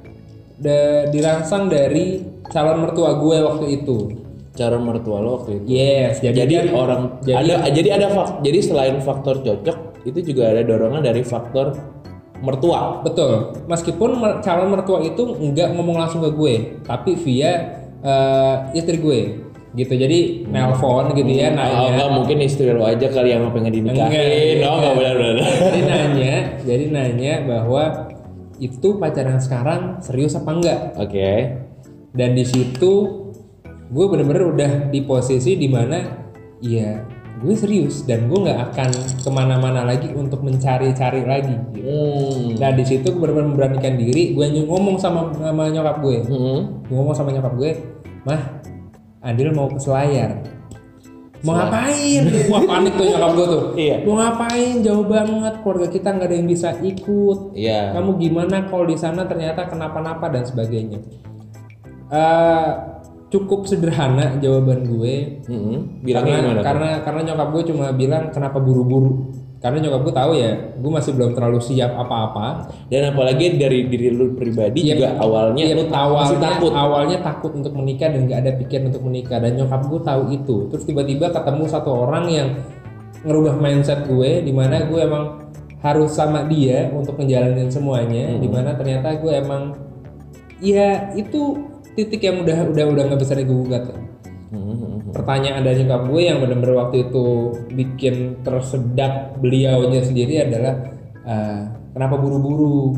da- 0.58 1.06
dirangsang 1.06 1.70
dari 1.70 2.22
calon 2.50 2.82
mertua 2.82 3.18
gue 3.18 3.38
waktu 3.42 3.66
itu. 3.82 3.98
Cara 4.52 4.76
mertua 4.78 5.22
lo 5.22 5.42
waktu 5.42 5.64
itu. 5.64 5.66
yes 5.70 6.20
jadi, 6.20 6.44
Jadi 6.44 6.54
kan- 6.60 6.74
orang 6.76 7.02
jadi- 7.24 7.38
ada 7.40 7.70
jadi 7.72 7.90
ada 7.96 8.08
fak, 8.10 8.30
jadi 8.44 8.60
selain 8.60 8.98
faktor 9.00 9.40
cocok 9.40 9.78
itu 10.04 10.20
juga 10.34 10.52
ada 10.52 10.62
dorongan 10.62 11.02
dari 11.02 11.24
faktor 11.24 11.72
mertua. 12.42 13.02
Betul. 13.02 13.54
Meskipun 13.66 14.18
mer- 14.18 14.40
calon 14.42 14.70
mertua 14.70 15.00
itu 15.02 15.22
nggak 15.22 15.74
ngomong 15.74 15.98
langsung 15.98 16.22
ke 16.22 16.32
gue, 16.32 16.56
tapi 16.84 17.16
via 17.16 17.54
eh, 18.02 18.56
istri 18.74 18.98
gue, 18.98 19.20
gitu. 19.72 19.94
Jadi 19.94 20.50
nelpon 20.50 21.14
gitu 21.14 21.30
ya, 21.30 21.50
Oh, 21.50 21.56
nanya. 21.56 21.88
enggak 21.94 22.10
mungkin 22.12 22.38
istri 22.42 22.66
lo 22.68 22.82
aja 22.82 23.08
kali 23.08 23.30
yang 23.30 23.46
pengen 23.50 23.70
dinikahin. 23.72 24.58
Enggak, 24.58 24.66
Oh, 24.66 24.76
enggak 24.82 24.94
benar-benar. 24.98 25.36
jadi 25.62 25.80
nanya, 25.86 26.36
jadi 26.66 26.86
nanya 26.90 27.34
bahwa 27.46 27.84
itu 28.58 28.98
pacaran 28.98 29.38
sekarang 29.38 29.82
serius 30.02 30.34
apa 30.34 30.50
enggak? 30.50 30.80
Oke. 30.98 31.30
Dan 32.12 32.34
di 32.34 32.44
situ 32.44 32.94
gue 33.88 34.06
bener-bener 34.08 34.44
udah 34.50 34.72
di 34.90 35.02
posisi 35.02 35.54
di 35.54 35.68
mana 35.68 36.00
ya 36.58 37.06
gue 37.42 37.56
serius 37.58 38.06
dan 38.06 38.30
gue 38.30 38.38
nggak 38.38 38.60
akan 38.72 38.90
ke 39.26 39.30
mana-mana 39.34 39.82
lagi 39.82 40.14
untuk 40.14 40.46
mencari-cari 40.46 41.26
lagi. 41.26 41.58
Gitu. 41.74 41.90
Hmm. 41.90 42.62
Nah 42.62 42.70
di 42.78 42.84
situ 42.86 43.10
gue 43.10 43.18
benar-benar 43.18 43.50
memberanikan 43.50 43.98
diri, 43.98 44.38
gue 44.38 44.46
ngomong 44.70 45.02
sama, 45.02 45.34
sama 45.34 45.74
nyokap 45.74 45.98
gue, 46.06 46.18
Hmm. 46.30 46.86
gue 46.86 46.96
ngomong 46.96 47.16
sama 47.18 47.34
nyokap 47.34 47.54
gue, 47.58 47.72
mah, 48.24 48.42
Adil 49.22 49.54
mau 49.54 49.70
ke 49.70 49.78
Selayar. 49.78 50.42
Mau 51.42 51.58
ngapain? 51.58 52.22
Wah 52.54 52.62
panik 52.70 52.94
tuh 52.98 53.06
nyokap 53.10 53.32
gue 53.34 53.46
tuh. 53.50 53.64
Iya. 53.74 53.96
Mau 54.06 54.14
ngapain? 54.18 54.74
Jauh 54.86 55.06
banget, 55.06 55.54
keluarga 55.66 55.88
kita 55.90 56.08
nggak 56.14 56.30
ada 56.30 56.36
yang 56.38 56.50
bisa 56.50 56.70
ikut. 56.82 57.40
Iya. 57.58 57.98
Kamu 57.98 58.22
gimana 58.22 58.70
kalau 58.70 58.86
di 58.86 58.98
sana 58.98 59.26
ternyata 59.26 59.66
kenapa-napa 59.66 60.30
dan 60.30 60.46
sebagainya. 60.46 61.02
Eh, 62.12 62.70
cukup 63.32 63.64
sederhana 63.64 64.36
jawaban 64.38 64.84
gue. 64.86 65.40
Hmm. 65.48 66.04
Bilangnya 66.04 66.36
karena, 66.36 66.44
gimana? 66.44 66.60
tuh? 66.60 66.66
karena 66.68 66.90
karena 67.02 67.22
nyokap 67.32 67.48
gue 67.50 67.64
cuma 67.72 67.86
bilang 67.96 68.24
kenapa 68.30 68.60
buru-buru. 68.60 69.32
Karena 69.62 69.78
nyokap 69.78 70.02
gue 70.04 70.16
tahu 70.18 70.32
ya, 70.36 70.52
gue 70.74 70.90
masih 70.92 71.14
belum 71.14 71.32
terlalu 71.32 71.62
siap 71.62 71.94
apa-apa. 71.94 72.66
Dan 72.90 73.14
apalagi 73.14 73.62
dari 73.62 73.86
diri 73.86 74.10
lu 74.10 74.34
pribadi 74.34 74.90
Iya, 74.90 74.98
juga 74.98 75.10
awalnya 75.22 75.64
Iya, 75.64 75.74
lu 75.78 75.84
awalnya 75.88 76.34
masih 76.34 76.42
takut. 76.42 76.72
awalnya 76.74 77.18
takut 77.22 77.52
untuk 77.54 77.74
menikah 77.78 78.10
dan 78.10 78.26
nggak 78.26 78.40
ada 78.42 78.52
pikiran 78.58 78.90
untuk 78.90 79.04
menikah 79.06 79.38
dan 79.38 79.52
nyokap 79.54 79.82
gue 79.86 80.02
tahu 80.02 80.24
itu 80.34 80.56
terus 80.68 80.84
tiba-tiba 80.84 81.30
ketemu 81.30 81.64
satu 81.70 81.90
orang 81.94 82.26
yang 82.28 82.50
ngerubah 83.22 83.54
mindset 83.62 84.10
gue 84.10 84.42
di 84.42 84.50
mana 84.50 84.82
gue 84.90 84.98
emang 84.98 85.46
harus 85.80 86.10
sama 86.10 86.42
dia 86.50 86.90
untuk 86.90 87.22
ngejalanin 87.22 87.70
semuanya 87.70 88.34
Hmm. 88.34 88.42
di 88.42 88.50
mana 88.50 88.74
ternyata 88.74 89.14
gue 89.14 89.30
emang 89.30 89.78
ya 90.58 91.14
itu 91.14 91.70
titik 91.96 92.22
yang 92.24 92.44
udah 92.44 92.72
udah 92.72 92.86
udah 92.92 93.04
nggak 93.12 93.22
bisa 93.22 93.36
digugat. 93.36 93.84
Pertanyaan 95.12 95.64
dari 95.68 95.84
nyokap 95.84 96.04
gue 96.08 96.22
yang 96.24 96.40
benar-benar 96.40 96.88
waktu 96.88 97.12
itu 97.12 97.26
bikin 97.76 98.40
tersedak 98.48 99.36
beliaunya 99.44 100.00
sendiri 100.00 100.48
adalah 100.48 100.74
eh, 101.28 101.62
kenapa 101.92 102.16
buru-buru? 102.16 102.96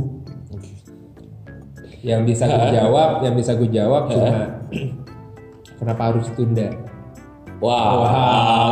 Yang 2.04 2.22
bisa 2.36 2.44
gue 2.46 2.70
jawab 2.76 3.24
yang 3.24 3.34
bisa 3.34 3.52
gue 3.56 3.70
jawab 3.72 4.12
cuma 4.12 4.60
kenapa 5.80 6.02
harus 6.14 6.28
tunda? 6.38 6.70
Wow, 7.64 8.04
Wow. 8.04 8.68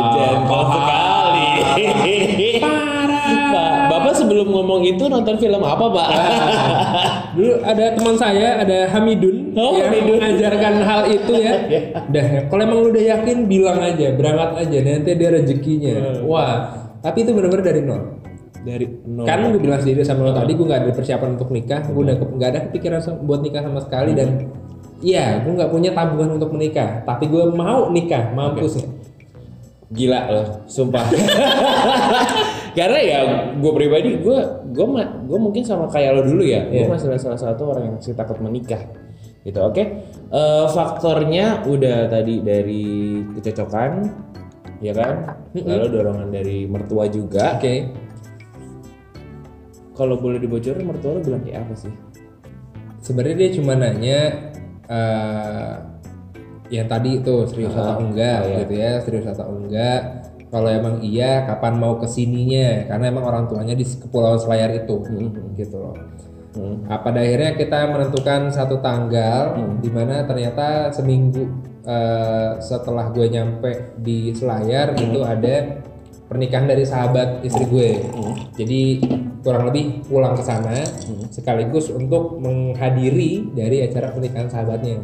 sekali. 0.75 1.47
Bapak 3.51 3.90
sebelum 4.21 4.47
ngomong 4.53 4.81
itu 4.85 5.03
nonton 5.09 5.35
film 5.41 5.61
apa, 5.65 5.85
Pak? 5.89 6.07
dulu 7.35 7.53
ada 7.63 7.85
teman 7.95 8.15
saya 8.19 8.61
ada 8.61 8.91
Hamidun. 8.93 9.55
Oh, 9.55 9.75
yang 9.75 9.89
Hamidun. 9.89 10.19
mengajarkan 10.19 10.73
hal 10.83 11.01
itu 11.09 11.33
ya. 11.39 11.55
Dah 12.13 12.27
kalau 12.51 12.61
emang 12.61 12.79
lu 12.85 12.89
udah 12.93 13.05
yakin 13.17 13.37
bilang 13.47 13.79
aja 13.81 14.13
berangkat 14.13 14.49
aja 14.67 14.77
nanti 14.83 15.09
ada 15.15 15.27
rezekinya. 15.39 15.93
Wah 16.27 16.55
tapi 17.01 17.25
itu 17.25 17.31
benar-benar 17.33 17.65
dari 17.65 17.81
nol. 17.81 18.01
Dari 18.61 18.85
nol. 19.09 19.25
kan 19.25 19.41
gue 19.41 19.57
bilang 19.57 19.81
sendiri 19.81 20.05
sama 20.05 20.29
lo 20.29 20.37
tadi 20.37 20.53
gue 20.53 20.65
nggak 20.69 20.81
ada 20.85 20.93
persiapan 20.93 21.29
untuk 21.39 21.49
nikah. 21.49 21.81
Gue 21.89 22.01
udah 22.05 22.15
nggak 22.19 22.49
ada 22.51 22.59
kepikiran 22.69 22.99
buat 23.25 23.41
nikah 23.41 23.63
sama 23.65 23.79
sekali 23.81 24.11
dan 24.13 24.51
iya 25.01 25.41
gue 25.41 25.49
nggak 25.49 25.71
punya 25.71 25.91
tabungan 25.95 26.37
untuk 26.37 26.53
menikah. 26.53 27.01
Tapi 27.07 27.25
gue 27.31 27.43
mau 27.49 27.89
nikah 27.89 28.35
mampus 28.35 28.83
ya 28.83 28.87
Gila 29.91 30.21
loh, 30.31 30.47
sumpah. 30.71 31.03
Karena 32.71 32.99
ya 32.99 33.19
gue 33.55 33.71
pribadi 33.75 34.19
gue 34.19 34.39
gue 34.71 34.85
gue 35.27 35.39
mungkin 35.39 35.63
sama 35.63 35.87
kayak 35.87 36.15
lo 36.15 36.21
dulu 36.23 36.43
ya. 36.43 36.65
Gue 36.67 36.83
Iya. 36.83 36.89
masih 36.89 37.07
salah 37.19 37.39
satu 37.39 37.71
orang 37.71 37.83
yang 37.91 37.95
masih 37.99 38.15
takut 38.15 38.39
menikah. 38.39 38.79
Gitu, 39.41 39.57
oke. 39.57 39.83
Eh, 40.31 40.65
faktornya 40.69 41.65
udah 41.65 42.05
tadi 42.07 42.45
dari 42.45 42.85
kecocokan, 43.33 43.91
ya 44.79 44.93
kan? 44.93 45.33
Lalu 45.57 45.87
dorongan 45.89 46.29
dari 46.29 46.69
mertua 46.69 47.09
juga. 47.09 47.57
oke 47.57 47.75
Kalau 49.91 50.17
boleh 50.17 50.39
dibocorin 50.39 50.87
mertua 50.87 51.17
lo 51.17 51.21
bilang 51.21 51.41
kayak 51.41 51.67
apa 51.67 51.75
sih? 51.77 51.93
sebenarnya 53.01 53.33
dia 53.33 53.49
cuma 53.57 53.73
nanya 53.73 54.19
eh 54.85 55.73
yang 56.69 56.85
tadi 56.85 57.17
itu 57.17 57.33
serius 57.49 57.73
Ah, 57.73 57.97
atau 57.97 58.05
enggak 58.05 58.37
oh, 58.39 58.45
iya. 58.45 58.57
gitu 58.61 58.73
ya 58.77 58.91
serius 59.01 59.25
atau 59.25 59.57
enggak 59.57 60.20
kalau 60.51 60.67
emang 60.67 60.99
iya 60.99 61.47
kapan 61.47 61.79
mau 61.79 61.95
ke 61.97 62.05
sininya 62.05 62.91
karena 62.91 63.05
emang 63.07 63.23
orang 63.23 63.43
tuanya 63.47 63.73
di 63.73 63.87
kepulauan 63.87 64.37
Selayar 64.37 64.75
itu 64.75 64.99
gitu 65.55 65.75
loh 65.79 65.95
Hmm. 66.51 66.83
Nah, 66.83 66.99
pada 66.99 67.23
akhirnya 67.23 67.55
kita 67.55 67.79
menentukan 67.87 68.51
satu 68.51 68.83
tanggal 68.83 69.55
di 69.79 69.87
mana 69.87 70.27
ternyata 70.27 70.91
seminggu 70.91 71.47
eh, 71.87 72.59
setelah 72.59 73.07
gue 73.15 73.23
nyampe 73.31 73.95
di 74.03 74.35
Selayar 74.35 74.91
itu 74.99 75.23
ada 75.23 75.79
pernikahan 76.27 76.67
dari 76.67 76.83
sahabat 76.83 77.43
istri 77.47 77.63
gue. 77.71 78.03
Jadi 78.59 78.81
kurang 79.41 79.71
lebih 79.71 80.03
pulang 80.11 80.35
ke 80.35 80.43
sana 80.43 80.83
sekaligus 81.31 81.87
untuk 81.87 82.35
menghadiri 82.43 83.55
dari 83.55 83.87
acara 83.87 84.11
pernikahan 84.11 84.51
sahabatnya. 84.51 84.99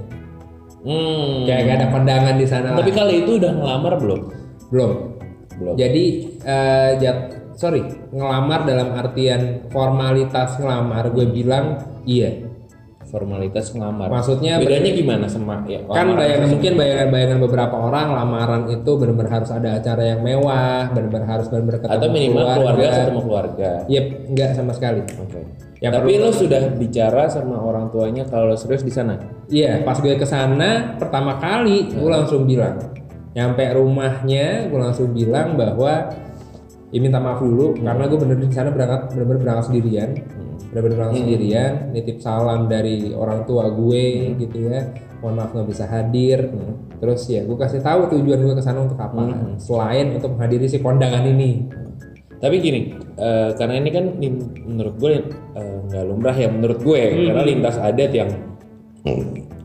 Hmm. 0.83 1.47
Kayak 1.47 1.61
gak 1.63 1.77
ada 1.79 1.87
pandangan 1.95 2.35
di 2.35 2.47
sana. 2.47 2.75
Tapi 2.75 2.91
kali 2.91 3.23
itu 3.23 3.39
udah 3.39 3.51
ngelamar 3.55 3.95
belum? 4.03 4.21
belum. 4.67 5.16
Belum. 5.57 5.73
Jadi 5.75 6.03
eh, 6.45 6.91
jat- 7.01 7.57
sorry 7.57 7.81
ngelamar 8.13 8.69
dalam 8.69 8.93
artian 8.93 9.67
formalitas 9.73 10.61
ngelamar 10.61 11.09
gue 11.11 11.25
bilang 11.25 11.65
iya. 12.05 12.45
Formalitas 13.07 13.71
ngelamar. 13.71 14.11
Maksudnya 14.11 14.59
bedanya 14.59 14.91
gimana 14.91 15.25
sama 15.31 15.63
ya? 15.63 15.79
kan 15.87 16.11
bayangan 16.11 16.51
mungkin 16.51 16.75
bayangan-bayangan 16.75 17.39
beberapa 17.39 17.75
orang 17.79 18.11
lamaran 18.11 18.61
itu 18.67 18.91
benar-benar 18.99 19.31
harus 19.31 19.51
ada 19.55 19.79
acara 19.79 20.11
yang 20.11 20.19
mewah, 20.27 20.91
benar-benar 20.91 21.39
harus 21.39 21.47
benar-benar 21.47 21.87
ketemu 21.87 22.03
atau 22.03 22.09
minimal 22.11 22.43
keluarga. 22.43 22.59
keluarga 22.59 22.87
ketemu 22.99 23.21
keluarga. 23.23 23.69
Yep, 23.87 24.05
enggak 24.27 24.49
sama 24.59 24.71
sekali. 24.75 25.01
Oke. 25.23 25.39
Ya, 25.79 25.93
Tapi 25.93 26.11
lo 26.19 26.33
sudah 26.35 26.73
bicara 26.75 27.31
sama 27.31 27.55
orang 27.63 27.93
tuanya 27.95 28.27
kalau 28.27 28.57
serius 28.59 28.83
di 28.83 28.91
sana. 28.91 29.15
Iya, 29.47 29.87
pas 29.87 30.03
gue 30.03 30.17
ke 30.19 30.27
sana 30.27 30.99
pertama 30.99 31.39
kali 31.39 31.87
gue 31.87 32.09
langsung 32.11 32.43
bilang, 32.43 32.75
nyampe 33.37 33.61
rumahnya 33.69 34.65
gue 34.65 34.79
langsung 34.81 35.13
bilang 35.13 35.53
bahwa 35.53 36.09
ya 36.89 36.99
minta 37.03 37.21
maaf 37.21 37.37
dulu 37.37 37.77
karena 37.77 38.09
gue 38.09 38.17
bener 38.17 38.37
di 38.41 38.49
sana 38.49 38.73
berangkat 38.73 39.13
bener-bener 39.13 39.39
berangkat 39.45 39.65
sendirian, 39.69 40.09
bener-bener 40.73 40.95
berangkat 40.97 41.17
sendirian, 41.21 41.71
nitip 41.93 42.17
salam 42.17 42.65
dari 42.65 43.13
orang 43.13 43.45
tua 43.45 43.69
gue 43.69 44.33
gitu 44.41 44.71
ya, 44.71 44.89
mohon 45.21 45.37
maaf 45.37 45.53
nggak 45.53 45.69
bisa 45.69 45.85
hadir. 45.85 46.49
Terus 46.97 47.21
ya 47.29 47.45
gue 47.45 47.57
kasih 47.59 47.85
tahu 47.85 48.09
tujuan 48.17 48.41
gue 48.41 48.55
ke 48.57 48.63
sana 48.65 48.87
untuk 48.89 48.97
apa, 48.97 49.53
selain 49.61 50.17
untuk 50.17 50.33
menghadiri 50.33 50.65
si 50.65 50.81
kondangan 50.81 51.27
ini. 51.29 51.69
Tapi 52.41 52.55
gini, 52.57 52.93
eh, 53.21 53.49
karena 53.53 53.75
ini 53.77 53.89
kan 53.93 54.05
menurut 54.65 54.95
gue 54.97 55.11
eh, 55.53 55.77
nggak 55.91 56.03
lumrah 56.09 56.33
ya 56.33 56.49
menurut 56.49 56.81
gue, 56.81 57.01
karena 57.29 57.43
lintas 57.45 57.77
adat 57.77 58.11
yang 58.15 58.29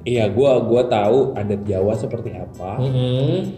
iya 0.02 0.26
gue 0.26 0.50
gua 0.66 0.82
tahu 0.90 1.34
adat 1.38 1.62
Jawa 1.66 1.94
seperti 1.94 2.34
apa, 2.34 2.78
Mm-mm. 2.82 3.54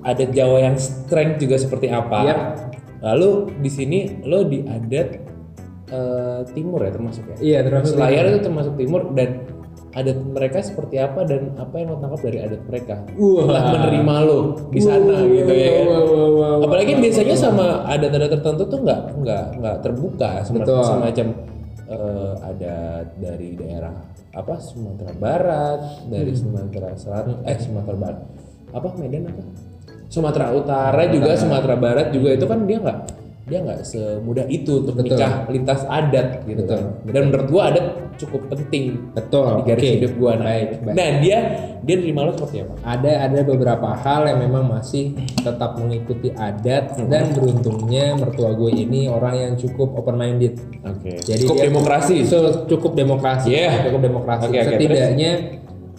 adat 0.00 0.30
Jawa 0.32 0.58
yang 0.70 0.76
strength 0.80 1.40
juga 1.40 1.56
seperti 1.60 1.92
apa. 1.92 2.18
Yap. 2.24 2.40
Lalu 3.04 3.52
di 3.60 3.70
sini 3.70 3.98
lo 4.24 4.48
di 4.48 4.64
adat 4.64 5.08
eh, 5.92 6.40
timur 6.56 6.80
ya 6.80 6.90
termasuk 6.92 7.24
ya. 7.28 7.36
Iya 7.40 7.58
termasuk 7.68 8.00
Selayar 8.00 8.24
itu 8.32 8.40
termasuk 8.40 8.74
timur 8.80 9.12
dan 9.12 9.44
adat 9.94 10.18
mereka 10.26 10.58
seperti 10.58 10.98
apa 10.98 11.22
dan 11.22 11.54
apa 11.54 11.74
yang 11.78 11.94
lo 11.94 12.02
tangkap 12.02 12.20
dari 12.26 12.38
adat 12.42 12.60
mereka 12.66 13.06
Wah. 13.14 13.46
setelah 13.46 13.62
menerima 13.78 14.14
lo 14.26 14.38
di 14.74 14.80
sana 14.82 15.16
gitu 15.22 15.52
ya 15.54 15.70
kan. 15.70 15.86
Wah, 15.86 16.02
wah, 16.02 16.28
wah. 16.34 16.54
Apalagi 16.66 16.92
biasanya 16.98 17.36
sama 17.38 17.66
adat-adat 17.86 18.30
tertentu 18.40 18.62
tuh 18.66 18.78
nggak 18.82 19.00
nggak 19.22 19.44
nggak 19.62 19.76
terbuka 19.86 20.30
semacam, 20.42 20.82
semacam 20.82 21.26
eh, 21.86 22.32
ada 22.42 22.76
dari 23.20 23.48
daerah 23.54 23.94
apa 24.34 24.58
Sumatera 24.58 25.14
Barat, 25.14 25.80
dari 26.10 26.34
Sumatera 26.34 26.90
Selatan, 26.98 27.46
eh 27.46 27.58
Sumatera 27.62 27.96
Barat, 27.96 28.20
apa 28.74 28.88
Medan 28.98 29.30
apa? 29.30 29.42
Sumatera 30.10 30.46
Utara 30.54 31.02
juga 31.10 31.38
Sumatera 31.38 31.74
Barat 31.78 32.06
juga 32.10 32.34
itu 32.34 32.46
kan 32.46 32.66
dia 32.66 32.78
nggak 32.78 32.98
dia 33.44 33.60
nggak 33.60 33.84
semudah 33.84 34.48
itu 34.48 34.80
untuk 34.80 34.96
Betul. 34.96 35.20
nikah 35.20 35.44
lintas 35.52 35.84
adat 35.84 36.48
gitu 36.48 36.64
Betul, 36.64 36.80
kan. 36.80 37.12
Dan 37.12 37.22
menurut 37.28 37.48
gua 37.52 37.62
adat 37.68 37.86
cukup 38.16 38.48
penting 38.48 39.12
Betul. 39.12 39.60
di 39.60 39.62
garis 39.68 39.82
Oke. 39.84 39.92
hidup 40.00 40.12
gua 40.16 40.32
nah. 40.32 40.44
Baik, 40.48 40.68
baik. 40.80 40.94
Nah 40.96 41.08
dia 41.20 41.38
dia 41.84 41.94
nerima 42.00 42.20
lo 42.24 42.32
seperti 42.32 42.64
apa? 42.64 42.74
Ada 42.80 43.12
ada 43.28 43.40
beberapa 43.44 43.88
hal 43.92 44.20
yang 44.32 44.38
memang 44.40 44.64
masih 44.64 45.12
tetap 45.36 45.76
mengikuti 45.76 46.32
adat 46.32 46.96
Hmm. 46.96 47.12
dan 47.12 47.36
beruntungnya 47.36 48.16
mertua 48.16 48.56
gue 48.56 48.70
ini 48.72 49.12
orang 49.12 49.34
yang 49.36 49.52
cukup 49.60 49.92
open 49.92 50.16
minded. 50.16 50.56
Oke. 50.80 51.20
Jadi 51.20 51.44
Cukup 51.44 51.60
dia- 51.60 51.68
demokrasi. 51.68 52.16
So, 52.24 52.64
cukup 52.64 52.96
demokrasi. 52.96 53.52
Yeah. 53.52 53.84
Cukup 53.84 54.00
demokrasi. 54.00 54.48
Oke, 54.48 54.56
Setidaknya 54.56 55.32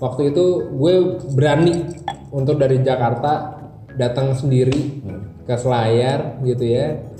waktu 0.01 0.33
itu 0.33 0.45
gue 0.73 0.93
berani 1.37 1.93
untuk 2.33 2.57
dari 2.57 2.81
Jakarta 2.81 3.61
datang 3.93 4.33
sendiri 4.33 5.05
ke 5.45 5.53
Selayar 5.53 6.41
gitu 6.41 6.65
ya. 6.65 7.13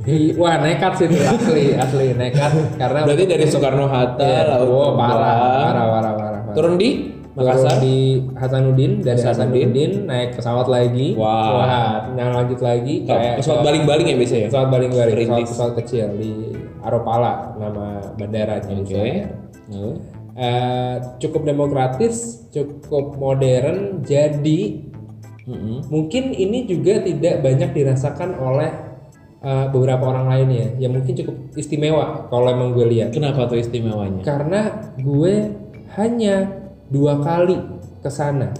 Di, 0.00 0.32
wah 0.32 0.56
nekat 0.64 0.96
sih 0.96 1.06
tuh 1.12 1.20
asli 1.20 1.76
asli 1.76 2.16
nekat 2.16 2.80
karena 2.80 3.04
Berarti 3.04 3.24
dari 3.28 3.44
Soekarno 3.44 3.84
Hatta 3.84 4.24
Iya, 4.24 4.42
laut 4.48 4.72
oh, 4.72 4.88
parah, 4.96 5.20
parah 5.20 5.36
parah 5.60 5.86
parah 5.92 6.12
parah. 6.40 6.54
turun 6.56 6.74
di 6.80 7.20
Makassar. 7.30 7.78
Turun 7.78 7.84
di 7.84 7.96
Hasanuddin 8.34 8.92
dari 9.06 9.22
Hasanuddin. 9.22 9.68
Hasanuddin 9.70 9.92
naik 10.10 10.30
pesawat 10.34 10.66
lagi. 10.66 11.14
Wow. 11.14 11.62
Wah, 11.62 12.10
nah 12.18 12.26
lanjut 12.42 12.58
lagi 12.58 13.06
kayak 13.06 13.38
pesawat 13.38 13.60
baling-baling 13.62 14.06
ya 14.10 14.16
biasanya. 14.18 14.48
pesawat 14.50 14.68
baling-baling 14.72 15.14
pesawat, 15.14 15.46
pesawat 15.46 15.72
kecil 15.84 16.06
di 16.18 16.32
Aropala 16.82 17.54
nama 17.60 18.02
bandaranya 18.18 18.74
Oke. 18.82 18.88
Selayar. 18.90 19.30
Lalu? 19.70 19.90
Eh, 20.40 20.94
cukup 21.22 21.42
demokratis, 21.44 22.48
cukup 22.50 23.14
modern. 23.20 24.02
Jadi 24.02 24.90
Mm-mm. 25.46 25.86
mungkin 25.86 26.34
ini 26.34 26.66
juga 26.66 26.98
tidak 27.04 27.46
banyak 27.46 27.70
dirasakan 27.76 28.34
oleh 28.42 28.89
eh, 29.40 29.66
beberapa 29.72 30.04
orang 30.08 30.26
lainnya. 30.28 30.76
Ya 30.76 30.88
mungkin 30.92 31.12
cukup 31.16 31.36
istimewa 31.56 32.28
kalau 32.28 32.48
emang 32.48 32.72
gue 32.76 32.86
lihat. 32.88 33.12
Kenapa 33.12 33.48
tuh 33.48 33.60
istimewanya? 33.60 34.22
Karena 34.22 34.92
gue 35.00 35.34
hanya 35.96 36.48
dua 36.90 37.18
kali 37.22 37.56
ke 38.00 38.10
sana. 38.10 38.52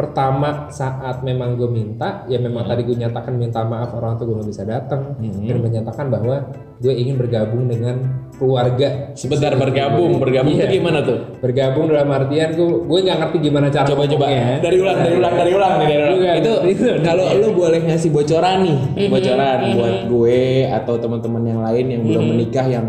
Pertama 0.00 0.72
saat 0.72 1.20
memang 1.20 1.60
gue 1.60 1.68
minta, 1.68 2.24
ya 2.24 2.40
memang 2.40 2.64
tadi 2.64 2.88
gue 2.88 2.96
nyatakan 2.96 3.36
minta 3.36 3.60
maaf 3.62 3.92
orang 3.92 4.16
tua 4.16 4.32
gue 4.32 4.36
nggak 4.40 4.48
bisa 4.48 4.64
datang 4.64 5.12
Mhm. 5.20 5.44
dan 5.44 5.56
menyatakan 5.60 6.06
bahwa 6.08 6.40
gue 6.80 6.88
ingin 6.90 7.20
bergabung 7.20 7.68
dengan 7.68 8.00
keluarga. 8.32 9.12
Sebentar 9.12 9.52
bergabung, 9.52 10.16
bergabung 10.16 10.56
Iya. 10.56 10.72
itu 10.72 10.80
gimana 10.80 11.04
tuh? 11.04 11.36
Bergabung 11.38 11.84
dalam 11.86 12.08
artian 12.08 12.56
gue 12.56 12.68
gue 12.80 12.98
nggak 13.04 13.18
ngerti 13.20 13.36
gimana 13.42 13.68
cara 13.68 13.84
Coba 13.84 14.08
coba 14.08 14.24
ngomongnya. 14.24 14.56
dari 14.58 14.76
ulang, 14.80 14.96
dari 14.96 15.14
ulang, 15.14 15.34
dari 15.36 15.50
ulang 15.52 15.72
nih, 15.76 15.86
dari 15.86 16.00
ulang. 16.00 16.16
Bukan, 16.16 16.36
Itu 16.40 16.52
itu. 16.72 16.84
kalau 17.04 17.24
lu 17.36 17.48
boleh 17.52 17.80
ngasih 17.84 18.08
bocoran 18.08 18.56
nih, 18.64 18.78
bocoran 19.06 19.58
buat 19.76 19.96
gue 20.08 20.40
atau 20.72 20.94
teman-teman 20.96 21.42
yang 21.44 21.60
lain 21.60 21.84
yang 21.86 22.02
belum 22.08 22.24
menikah 22.26 22.64
yang 22.64 22.86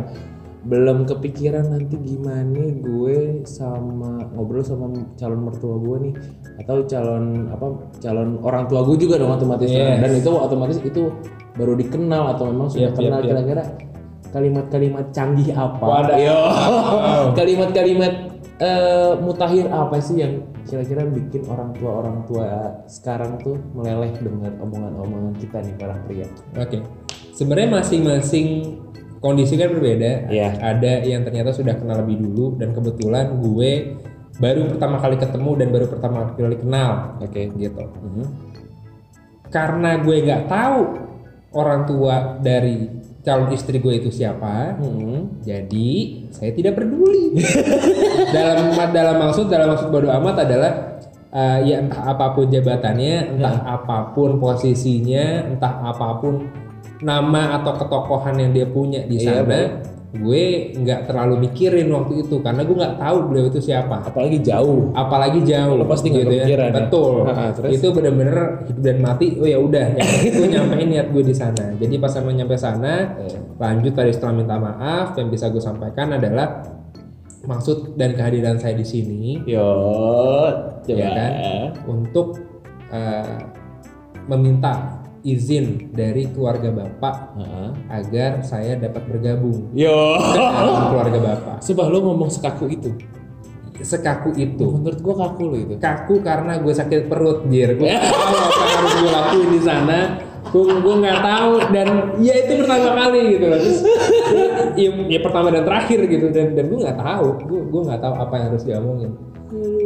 belum 0.62 1.10
kepikiran 1.10 1.74
nanti 1.74 1.98
gimana 1.98 2.70
gue 2.86 3.41
sama 3.50 4.22
ngobrol 4.38 4.62
sama 4.62 4.94
calon 5.18 5.41
mertua 5.50 5.75
gue 5.82 5.98
nih. 6.10 6.13
Atau 6.62 6.86
calon 6.86 7.50
apa 7.50 7.68
calon 7.98 8.38
orang 8.46 8.70
tua 8.70 8.86
gue 8.86 8.98
juga 9.01 9.18
dong 9.18 9.34
otomatis. 9.34 9.70
Yes. 9.70 9.98
dan 9.98 10.12
itu 10.13 10.30
otomatis 10.30 10.77
itu 10.86 11.10
baru 11.58 11.74
dikenal 11.74 12.38
atau 12.38 12.48
memang 12.53 12.70
sudah 12.70 12.94
yap, 12.94 12.98
kenal 12.98 13.20
kira-kira 13.25 13.63
kalimat-kalimat 14.32 15.06
canggih 15.12 15.51
apa. 15.51 15.86
Kalimat-kalimat 17.38 18.13
eh, 18.62 19.12
mutakhir 19.20 19.68
apa 19.68 20.00
sih 20.00 20.24
yang 20.24 20.46
kira-kira 20.63 21.03
bikin 21.10 21.44
orang 21.50 21.75
tua 21.75 21.91
orang 22.06 22.18
tua 22.30 22.48
sekarang 22.88 23.41
tuh 23.41 23.60
meleleh 23.75 24.13
dengan 24.22 24.56
omongan-omongan 24.62 25.34
kita 25.41 25.58
nih 25.65 25.75
para 25.75 25.98
pria? 26.07 26.27
Oke. 26.55 26.79
Sebenarnya 27.36 27.81
masing-masing 27.81 28.48
kondisi 29.22 29.53
kan 29.55 29.70
berbeda. 29.72 30.27
Iya. 30.27 30.50
Ada 30.60 31.05
yang 31.05 31.22
ternyata 31.22 31.53
sudah 31.53 31.77
kenal 31.77 32.01
lebih 32.03 32.25
dulu 32.25 32.57
dan 32.57 32.74
kebetulan 32.74 33.38
gue 33.38 34.01
baru 34.42 34.74
pertama 34.74 34.98
kali 34.98 35.16
ketemu 35.22 35.51
dan 35.62 35.68
baru 35.70 35.86
pertama 35.88 36.34
kali 36.34 36.57
kenal. 36.57 37.22
Oke, 37.22 37.53
gitu. 37.53 37.84
Karena 39.53 40.01
gue 40.01 40.16
nggak 40.25 40.44
tahu 40.50 40.81
orang 41.53 41.86
tua 41.86 42.42
dari 42.42 42.90
calon 43.22 43.53
istri 43.53 43.77
gue 43.77 44.01
itu 44.01 44.10
siapa, 44.10 44.81
Hmm. 44.81 45.46
jadi 45.46 45.90
saya 46.34 46.51
tidak 46.57 46.81
peduli. 46.81 47.38
dalam 48.36 48.74
dalam 48.90 49.16
maksud 49.22 49.46
dalam 49.46 49.77
maksud 49.77 49.94
bodo 49.94 50.10
amat 50.10 50.50
adalah 50.50 50.98
eh, 51.29 51.60
ya 51.70 51.86
entah 51.86 52.18
apa 52.18 52.34
pun 52.34 52.50
jabatannya, 52.50 53.38
entah 53.38 53.62
apa 53.62 54.10
pun 54.18 54.42
posisinya, 54.42 55.53
entah 55.53 55.86
apa 55.86 56.18
pun 56.18 56.50
nama 57.01 57.57
atau 57.57 57.74
ketokohan 57.75 58.37
yang 58.37 58.51
dia 58.51 58.66
punya 58.66 59.01
di 59.03 59.18
Iya, 59.18 59.42
sana, 59.42 59.59
gue 60.11 60.44
nggak 60.75 61.07
terlalu 61.07 61.48
mikirin 61.48 61.87
waktu 61.87 62.22
itu 62.22 62.40
karena 62.40 62.61
gue 62.61 62.75
nggak 62.75 62.98
tahu 62.98 63.18
beliau 63.25 63.46
itu 63.48 63.59
siapa. 63.59 64.03
apalagi 64.03 64.37
jauh 64.40 64.92
Apalagi 64.92 65.40
jauh, 65.42 65.75
Lo 65.75 65.85
pasti 65.85 66.11
nggak 66.11 66.22
gitu 66.22 66.33
ya. 66.35 66.46
ya? 66.46 66.68
Betul. 66.70 67.25
Ha-ha, 67.25 67.46
terus? 67.55 67.70
Itu 67.74 67.87
bener-bener 67.90 68.37
hidup 68.66 68.83
dan 68.83 68.98
mati. 69.00 69.33
Oh 69.35 69.46
ya 69.46 69.57
udah, 69.57 69.85
penting 69.94 70.33
gue 70.35 70.48
nyampein 70.50 70.87
niat 70.90 71.07
gue 71.09 71.24
di 71.24 71.33
sana. 71.33 71.74
Jadi 71.74 71.96
pas 71.96 72.11
sama 72.11 72.29
nyampe 72.29 72.53
sana, 72.53 73.18
lanjut 73.55 73.94
tadi 73.94 74.11
setelah 74.11 74.33
minta 74.35 74.55
maaf, 74.55 75.16
yang 75.16 75.27
bisa 75.27 75.48
gue 75.48 75.59
sampaikan 75.59 76.11
adalah 76.11 76.59
maksud 77.42 77.98
dan 77.98 78.14
kehadiran 78.14 78.53
saya 78.55 78.77
di 78.77 78.85
sini 78.85 79.42
yo 79.44 79.66
coba 80.79 80.94
ya 80.94 81.09
kan 81.09 81.31
untuk 81.90 82.37
eh, 82.94 83.37
meminta 84.27 85.00
izin 85.22 85.94
dari 85.94 86.25
keluarga 86.34 86.74
bapak 86.74 87.38
Heeh. 87.38 87.70
agar 87.94 88.31
saya 88.42 88.74
dapat 88.77 89.05
bergabung. 89.05 89.70
Yo. 89.77 90.18
Dengan 90.34 90.90
keluarga 90.90 91.20
bapak. 91.22 91.55
Sumpah 91.62 91.88
lo 91.90 92.00
ngomong 92.01 92.29
sekaku 92.34 92.66
itu? 92.74 92.92
Sekaku 93.81 94.34
itu. 94.38 94.66
Menurut 94.66 95.00
gua 95.01 95.16
kaku 95.25 95.44
lo 95.50 95.57
itu. 95.57 95.74
Kaku 95.77 96.22
karena 96.22 96.62
gue 96.62 96.74
sakit 96.74 97.10
perut 97.10 97.46
jir. 97.50 97.77
Gue 97.77 97.90
nggak 97.90 98.14
tahu 98.14 98.38
apa 98.38 98.62
yang 98.62 98.77
harus 98.77 98.94
gue 98.94 99.12
lakuin 99.14 99.50
di 99.50 99.62
sana. 99.62 100.00
Gue 100.42 100.66
gue 100.74 100.96
nggak 101.05 101.20
tahu 101.22 101.51
dan 101.70 101.88
ya 102.18 102.34
itu 102.42 102.51
pertama 102.66 102.90
kali 102.98 103.22
gitu 103.38 103.46
loh. 103.46 103.60
Terus 103.62 103.79
ya, 104.74 104.90
ya 105.05 105.20
pertama 105.22 105.48
dan 105.53 105.64
terakhir 105.66 106.00
gitu 106.10 106.25
dan 106.34 106.57
dan 106.57 106.66
gue 106.66 106.79
nggak 106.81 106.98
tahu. 106.98 107.27
Gue 107.46 107.62
gue 107.70 107.81
nggak 107.90 108.01
tahu 108.01 108.14
apa 108.18 108.34
yang 108.38 108.46
harus 108.53 108.64
diomongin. 108.66 109.12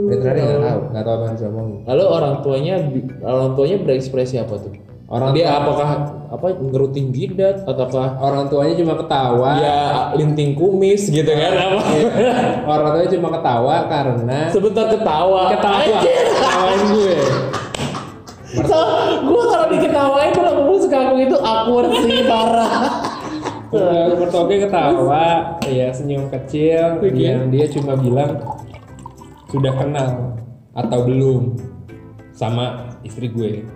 Dan 0.06 0.18
terakhir 0.24 0.44
nggak 0.44 0.64
tahu. 0.64 0.82
Nggak 0.96 1.04
tahu 1.04 1.14
apa 1.14 1.24
yang 1.24 1.32
harus 1.36 1.44
diomongin. 1.44 1.80
Lalu 1.84 2.04
orang 2.08 2.34
tuanya 2.40 2.76
orang 3.24 3.50
tuanya 3.56 3.78
berekspresi 3.84 4.40
apa 4.40 4.56
tuh 4.60 4.85
Orang 5.06 5.38
dia 5.38 5.46
tua- 5.46 5.58
apakah 5.62 5.90
apa 6.34 6.48
ngerutin 6.58 7.14
jidat 7.14 7.62
ataukah 7.70 8.18
orang 8.18 8.50
tuanya 8.50 8.74
cuma 8.82 8.94
ketawa? 8.98 9.50
Ya 9.62 9.78
linting 10.18 10.58
kumis 10.58 11.14
gitu 11.14 11.30
kan 11.30 11.54
apa? 11.54 11.82
Orang 12.74 12.88
tuanya 12.98 13.10
cuma 13.14 13.30
ketawa 13.38 13.76
karena 13.86 14.40
sebentar 14.50 14.86
ketawa. 14.90 15.54
Ketawa. 15.54 15.78
Anjir. 15.78 16.26
ketawain 16.34 16.82
gue. 16.90 17.18
So, 18.56 18.80
gue 19.20 19.44
kalau 19.52 19.68
diketawain 19.68 20.32
kalau 20.32 20.52
ngomong 20.64 20.80
sekaku 20.80 21.28
itu 21.28 21.36
awkward 21.44 21.92
sih 22.08 22.24
parah. 22.24 22.72
Mertoge 24.16 24.64
ketawa, 24.64 25.60
ya 25.68 25.92
senyum 25.92 26.32
kecil, 26.32 27.04
Oke. 27.04 27.12
yang 27.20 27.52
dia 27.52 27.68
cuma 27.68 28.00
bilang 28.00 28.40
sudah 29.52 29.76
kenal 29.76 30.40
atau 30.72 31.00
belum 31.04 31.60
sama 32.32 32.96
istri 33.04 33.28
gue. 33.28 33.68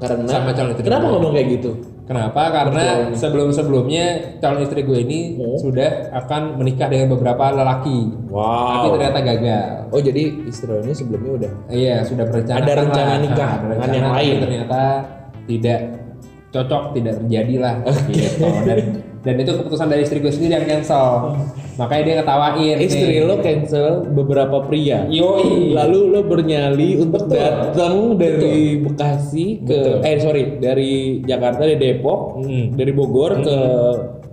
Karena 0.00 0.24
Sama 0.26 0.50
calon 0.50 0.72
istri 0.72 0.82
kenapa 0.82 1.04
gue. 1.04 1.12
ngomong 1.14 1.32
kayak 1.32 1.48
gitu 1.54 1.72
Kenapa? 2.02 2.42
Karena 2.50 2.84
sebelum-sebelumnya 3.14 4.04
calon 4.42 4.66
istri 4.66 4.82
gue 4.82 4.98
ini 4.98 5.38
Hmm. 5.38 5.54
sudah 5.54 6.10
akan 6.12 6.58
menikah 6.58 6.90
dengan 6.90 7.14
beberapa 7.14 7.54
lelaki, 7.54 8.10
tapi 8.10 8.34
wow 8.34 8.90
ternyata 8.90 9.18
gagal. 9.22 9.66
oh 9.88 10.00
jadi 10.00 10.22
istilahnya 10.42 10.90
sebelumnya 10.90 11.30
udah 11.38 11.52
Iya, 11.70 12.02
sudah 12.02 12.26
berencana. 12.26 12.58
Ada 12.58 12.72
rencana 12.76 13.12
nikah 13.16 13.50
ada 13.52 13.62
dengan 13.62 13.70
rencana, 13.78 13.94
yang 13.94 14.04
tapi 14.04 14.16
lain. 14.18 14.36
Ternyata 14.42 14.80
tidak 15.46 15.80
cocok, 16.50 16.82
tidak 16.98 17.14
terjadi 17.16 17.54
lah. 17.62 17.74
Gitu. 18.10 18.42
Dan 18.66 18.78
dan 19.20 19.34
itu 19.36 19.52
keputusan 19.52 19.86
dari 19.86 20.00
istri 20.00 20.18
gue 20.18 20.28
sendiri 20.28 20.52
yang 20.54 20.64
cancel. 20.64 21.36
Makanya 21.76 22.02
dia 22.02 22.14
ngetawain. 22.20 22.76
istri 22.78 23.12
nih. 23.14 23.24
lo 23.24 23.36
cancel 23.38 23.86
beberapa 24.06 24.64
pria 24.64 25.04
Yoi. 25.06 25.72
lalu 25.72 26.00
lo 26.08 26.20
bernyali 26.22 26.96
untuk 26.98 27.24
Betul. 27.24 27.36
datang 27.36 27.94
dari 28.16 28.56
Bekasi 28.78 29.60
ke 29.60 29.76
Betul. 29.96 29.96
eh 30.02 30.16
sorry 30.18 30.42
dari 30.56 30.92
Jakarta 31.22 31.62
dari 31.62 31.76
Depok 31.76 32.40
Hmm. 32.40 32.72
dari 32.74 32.92
Bogor 32.92 33.40
ke 33.40 33.56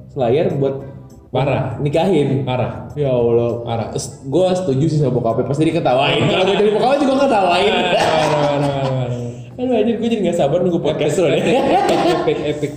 Selayar 0.09 0.55
buat 0.55 0.75
Parah. 1.27 1.75
nikahin 1.77 2.43
Parah. 2.43 2.87
ya 2.95 3.11
Allah 3.11 3.59
Parah. 3.61 3.87
gue 4.23 4.47
setuju 4.53 4.85
sih 4.85 4.97
sama 4.97 5.11
bokapnya 5.13 5.43
pasti 5.45 5.63
diketawain 5.65 6.23
kalau 6.23 6.43
gue 6.45 6.55
jadi 6.57 6.71
bokapnya 6.73 6.97
juga 6.99 7.15
ketawain 7.27 7.73
aduh 9.57 9.73
aja 9.73 9.91
gue 9.91 10.07
jadi 10.07 10.21
gak 10.21 10.37
sabar 10.37 10.59
nunggu 10.61 10.79
podcast 10.79 11.17
lo 11.17 11.27
nih 11.27 11.41
epic, 11.41 12.37
epic. 12.45 12.71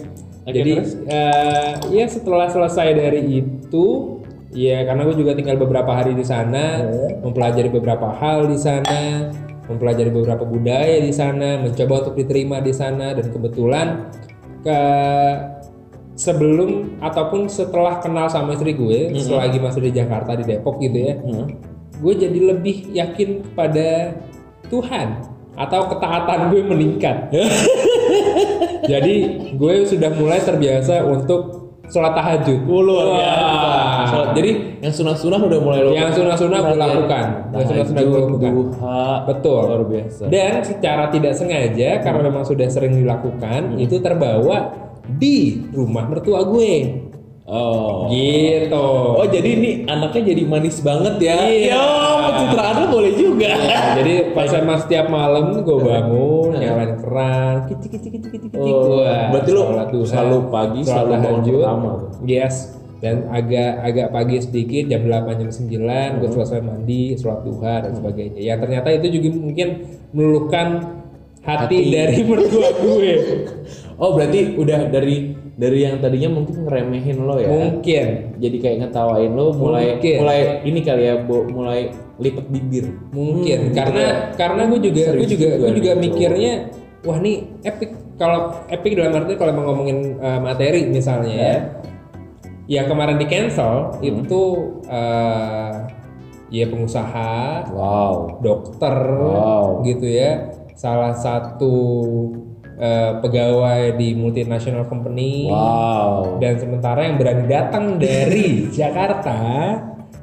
Oke, 0.44 0.56
Jadi 0.56 0.72
terus? 0.72 0.92
eh, 1.04 1.72
ya 1.92 2.06
setelah 2.08 2.48
selesai 2.48 2.96
dari 2.96 3.44
itu 3.44 4.16
Iya, 4.50 4.82
karena 4.82 5.06
gue 5.06 5.14
juga 5.14 5.38
tinggal 5.38 5.62
beberapa 5.62 5.94
hari 5.94 6.10
di 6.18 6.26
sana, 6.26 6.82
mempelajari 7.22 7.70
beberapa 7.70 8.10
hal 8.18 8.50
di 8.50 8.58
sana, 8.58 9.30
mempelajari 9.70 10.10
beberapa 10.10 10.42
budaya 10.42 10.98
di 10.98 11.14
sana, 11.14 11.62
mencoba 11.62 12.02
untuk 12.02 12.18
diterima 12.18 12.58
di 12.58 12.74
sana 12.74 13.14
dan 13.14 13.30
kebetulan 13.30 14.10
ke 14.66 14.80
sebelum 16.18 16.98
ataupun 16.98 17.46
setelah 17.46 18.02
kenal 18.02 18.26
sama 18.26 18.58
istri 18.58 18.74
gue, 18.74 19.14
selagi 19.22 19.62
masih 19.62 19.86
di 19.86 19.92
Jakarta 19.94 20.34
di 20.34 20.42
Depok 20.42 20.82
gitu 20.82 20.98
ya, 20.98 21.14
gue 22.02 22.14
jadi 22.18 22.38
lebih 22.50 22.90
yakin 22.90 23.54
pada 23.54 24.18
Tuhan 24.66 25.30
atau 25.54 25.94
ketaatan 25.94 26.50
gue 26.50 26.62
meningkat. 26.66 27.30
jadi 28.90 29.14
gue 29.54 29.74
sudah 29.86 30.10
mulai 30.12 30.40
terbiasa 30.40 31.06
untuk 31.06 31.60
sholat 31.86 32.14
tahajud. 32.14 32.70
Oh, 32.70 32.82
luar 32.82 33.06
biasa. 33.12 34.06
Sholat- 34.06 34.32
Jadi 34.32 34.50
yang 34.78 34.94
sunah-sunah 34.94 35.40
udah 35.42 35.58
mulai 35.58 35.80
lo 35.82 35.90
Yang 35.90 36.22
sunah-sunah 36.22 36.58
gue 36.62 36.78
lakukan. 36.78 37.24
Yang 37.50 37.64
sunah-sunah 37.66 38.02
gue 38.02 38.20
lakukan. 38.20 38.50
Duha. 38.54 39.06
Betul. 39.26 39.62
Luar 39.66 39.84
biasa. 39.84 40.22
Dan 40.30 40.52
secara 40.62 41.04
tidak 41.10 41.34
sengaja 41.34 41.90
karena 41.98 42.20
memang 42.22 42.44
sudah 42.46 42.68
sering 42.70 42.94
dilakukan, 42.94 43.74
itu 43.76 43.98
terbawa 43.98 44.70
di 45.10 45.66
rumah 45.74 46.06
mertua 46.06 46.46
gue. 46.46 46.72
Oh. 47.48 48.06
Gitu. 48.12 48.86
Oh 49.16 49.26
jadi 49.26 49.48
ini 49.56 49.70
anaknya 49.88 50.22
jadi 50.34 50.42
manis 50.46 50.78
banget 50.84 51.16
ya? 51.18 51.38
Iya. 51.48 51.74
Yo, 51.74 51.84
pencitraan 52.30 52.76
boleh 52.92 53.12
juga. 53.16 53.50
Nah, 53.56 53.84
jadi 53.98 54.14
pas 54.36 54.50
emang 54.54 54.78
setiap 54.78 55.06
malam 55.10 55.56
gue 55.58 55.78
bangun, 55.80 56.54
nyalain 56.54 56.94
keran, 57.00 57.54
kici 57.66 57.86
kici 57.90 58.08
kici 58.12 58.28
kici 58.28 58.46
kici. 58.52 58.70
Oh, 58.70 59.02
Gua 59.02 59.34
berarti 59.34 59.50
lu 59.96 60.04
selalu 60.06 60.38
pagi, 60.52 60.80
selalu 60.86 61.10
bangun 61.16 61.40
pertama? 61.42 61.90
Yes. 62.22 62.76
Dan 63.00 63.32
agak 63.32 63.80
agak 63.80 64.08
pagi 64.12 64.36
sedikit 64.44 64.92
jam 64.92 65.08
8 65.08 65.40
jam 65.40 65.48
9 65.48 66.20
gue 66.20 66.30
selesai 66.36 66.60
mandi, 66.60 67.16
sholat 67.16 67.40
duha 67.48 67.74
dan 67.80 67.96
sebagainya. 67.96 68.36
Ya 68.44 68.60
ternyata 68.60 68.92
itu 68.92 69.16
juga 69.16 69.40
mungkin 69.40 69.68
meluluhkan 70.12 71.00
hati, 71.40 71.76
Hati. 71.80 71.88
dari 71.88 72.18
mertua 72.28 72.68
gue. 72.76 73.12
Oh 74.00 74.16
berarti 74.16 74.56
udah 74.56 74.88
dari 74.88 75.36
dari 75.56 75.78
yang 75.86 75.98
tadinya 75.98 76.30
mungkin 76.38 76.66
ngeremehin 76.66 77.18
lo 77.24 77.34
ya? 77.40 77.48
Mungkin. 77.48 78.06
Jadi 78.38 78.56
kayak 78.60 78.76
ngetawain 78.86 79.32
lo 79.34 79.54
mulai 79.54 79.96
Mungkin. 79.96 80.16
mulai 80.22 80.40
ini 80.66 80.80
kali 80.84 81.02
ya, 81.06 81.14
Bo, 81.24 81.46
mulai 81.48 81.90
lipet 82.20 82.46
bibir. 82.52 82.86
mungkin. 83.10 83.72
Hmm, 83.72 83.74
karena 83.74 84.04
karena 84.36 84.62
gue 84.68 84.80
juga 84.84 85.04
gue 85.16 85.26
juga 85.26 85.48
juga 85.48 85.48
gue 85.56 85.72
juga 85.80 85.90
nih, 85.96 86.00
mikirnya 86.00 86.52
wah 87.04 87.18
nih 87.18 87.36
epic. 87.64 87.90
Kalau 88.20 88.52
epic 88.68 88.92
dalam 88.92 89.16
arti 89.16 89.32
kalau 89.40 89.52
mau 89.56 89.64
ngomongin 89.72 90.20
uh, 90.20 90.40
materi 90.44 90.84
misalnya 90.84 91.34
ya. 91.34 91.56
Yang 92.70 92.86
kemarin 92.92 93.16
di 93.18 93.26
cancel 93.26 93.96
itu 94.04 94.42
uh, 94.86 95.88
ya 96.52 96.64
pengusaha. 96.68 97.66
Wow. 97.72 98.38
dokter. 98.44 98.96
Wow. 99.08 99.82
gitu 99.88 100.04
ya. 100.06 100.52
Salah 100.76 101.16
satu 101.16 101.72
uh, 102.80 103.20
pegawai 103.20 103.94
di 104.00 104.16
multinational 104.16 104.88
company 104.88 105.46
Wow. 105.46 106.40
dan 106.40 106.56
sementara 106.56 107.04
yang 107.06 107.20
berani 107.20 107.44
datang 107.46 108.00
dari 108.00 108.64
Jakarta 108.76 109.36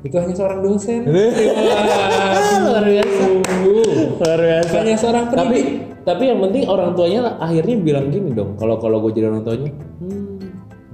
itu 0.02 0.14
hanya 0.14 0.36
seorang 0.38 0.60
dosen 0.62 1.10
Luar 1.10 2.84
biasa. 2.86 3.24
Luar 3.66 4.40
biasa. 4.42 4.74
hanya 4.82 4.96
seorang 4.98 5.26
Tapi 5.30 5.38
pendidik 5.38 5.68
tapi 6.08 6.24
yang 6.32 6.40
penting 6.40 6.64
orang 6.72 6.96
tuanya 6.96 7.36
akhirnya 7.36 7.76
bilang 7.84 8.08
gini 8.08 8.32
dong. 8.32 8.56
Kalau 8.56 8.80
kalau 8.80 9.04
gue 9.04 9.12
jadi 9.12 9.28
orang 9.28 9.44
tuanya, 9.44 9.76
hmm, 10.00 10.40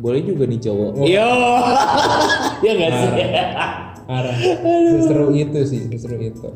boleh 0.02 0.26
juga 0.26 0.50
nih 0.50 0.58
cowok. 0.58 0.92
Yo. 1.06 1.30
ya 2.66 2.72
nggak 2.82 2.92
sih? 2.98 3.10
Parah. 4.10 4.36
Seseru 4.98 5.30
itu 5.38 5.60
sih, 5.70 5.86
seseru 5.94 6.18
itu. 6.18 6.50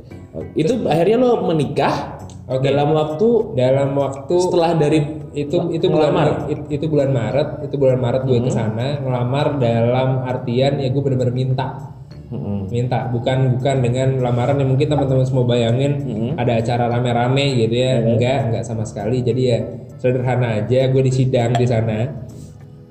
itu 0.57 0.73
akhirnya 0.89 1.21
lo 1.21 1.45
menikah 1.45 2.16
Oke. 2.47 2.63
dalam 2.65 2.89
waktu 2.91 3.27
Dalam 3.53 3.89
waktu 3.93 4.35
setelah 4.39 4.71
dari 4.73 4.99
itu 5.35 5.57
itu 5.69 5.85
bulan. 5.85 6.09
Maret, 6.09 6.37
it- 6.47 6.67
itu 6.71 6.85
bulan 6.87 7.11
Maret, 7.11 7.47
itu 7.61 7.75
bulan 7.75 7.99
Maret 7.99 8.21
gue 8.23 8.39
ke 8.39 8.49
sana 8.49 8.97
ngelamar 8.97 9.59
dalam 9.59 10.23
artian 10.23 10.79
ya 10.79 10.87
gue 10.87 10.97
bener-bener 10.97 11.29
minta. 11.31 11.93
Mm-mm. 12.27 12.67
Minta, 12.67 13.07
bukan 13.07 13.55
bukan 13.55 13.75
dengan 13.79 14.19
lamaran 14.19 14.57
yang 14.57 14.67
mungkin 14.67 14.87
teman-teman 14.89 15.23
semua 15.23 15.45
bayangin 15.45 15.93
ada 16.35 16.55
acara 16.55 16.89
rame-rame 16.89 17.55
gitu 17.57 17.75
ya. 17.77 18.01
Enggak, 18.01 18.37
enggak 18.49 18.63
sama 18.63 18.83
sekali. 18.83 19.21
Jadi 19.21 19.41
ya 19.45 19.59
sederhana 19.95 20.59
aja 20.59 20.87
gue 20.87 21.01
disidang 21.01 21.51
di 21.51 21.63
sana. 21.63 22.27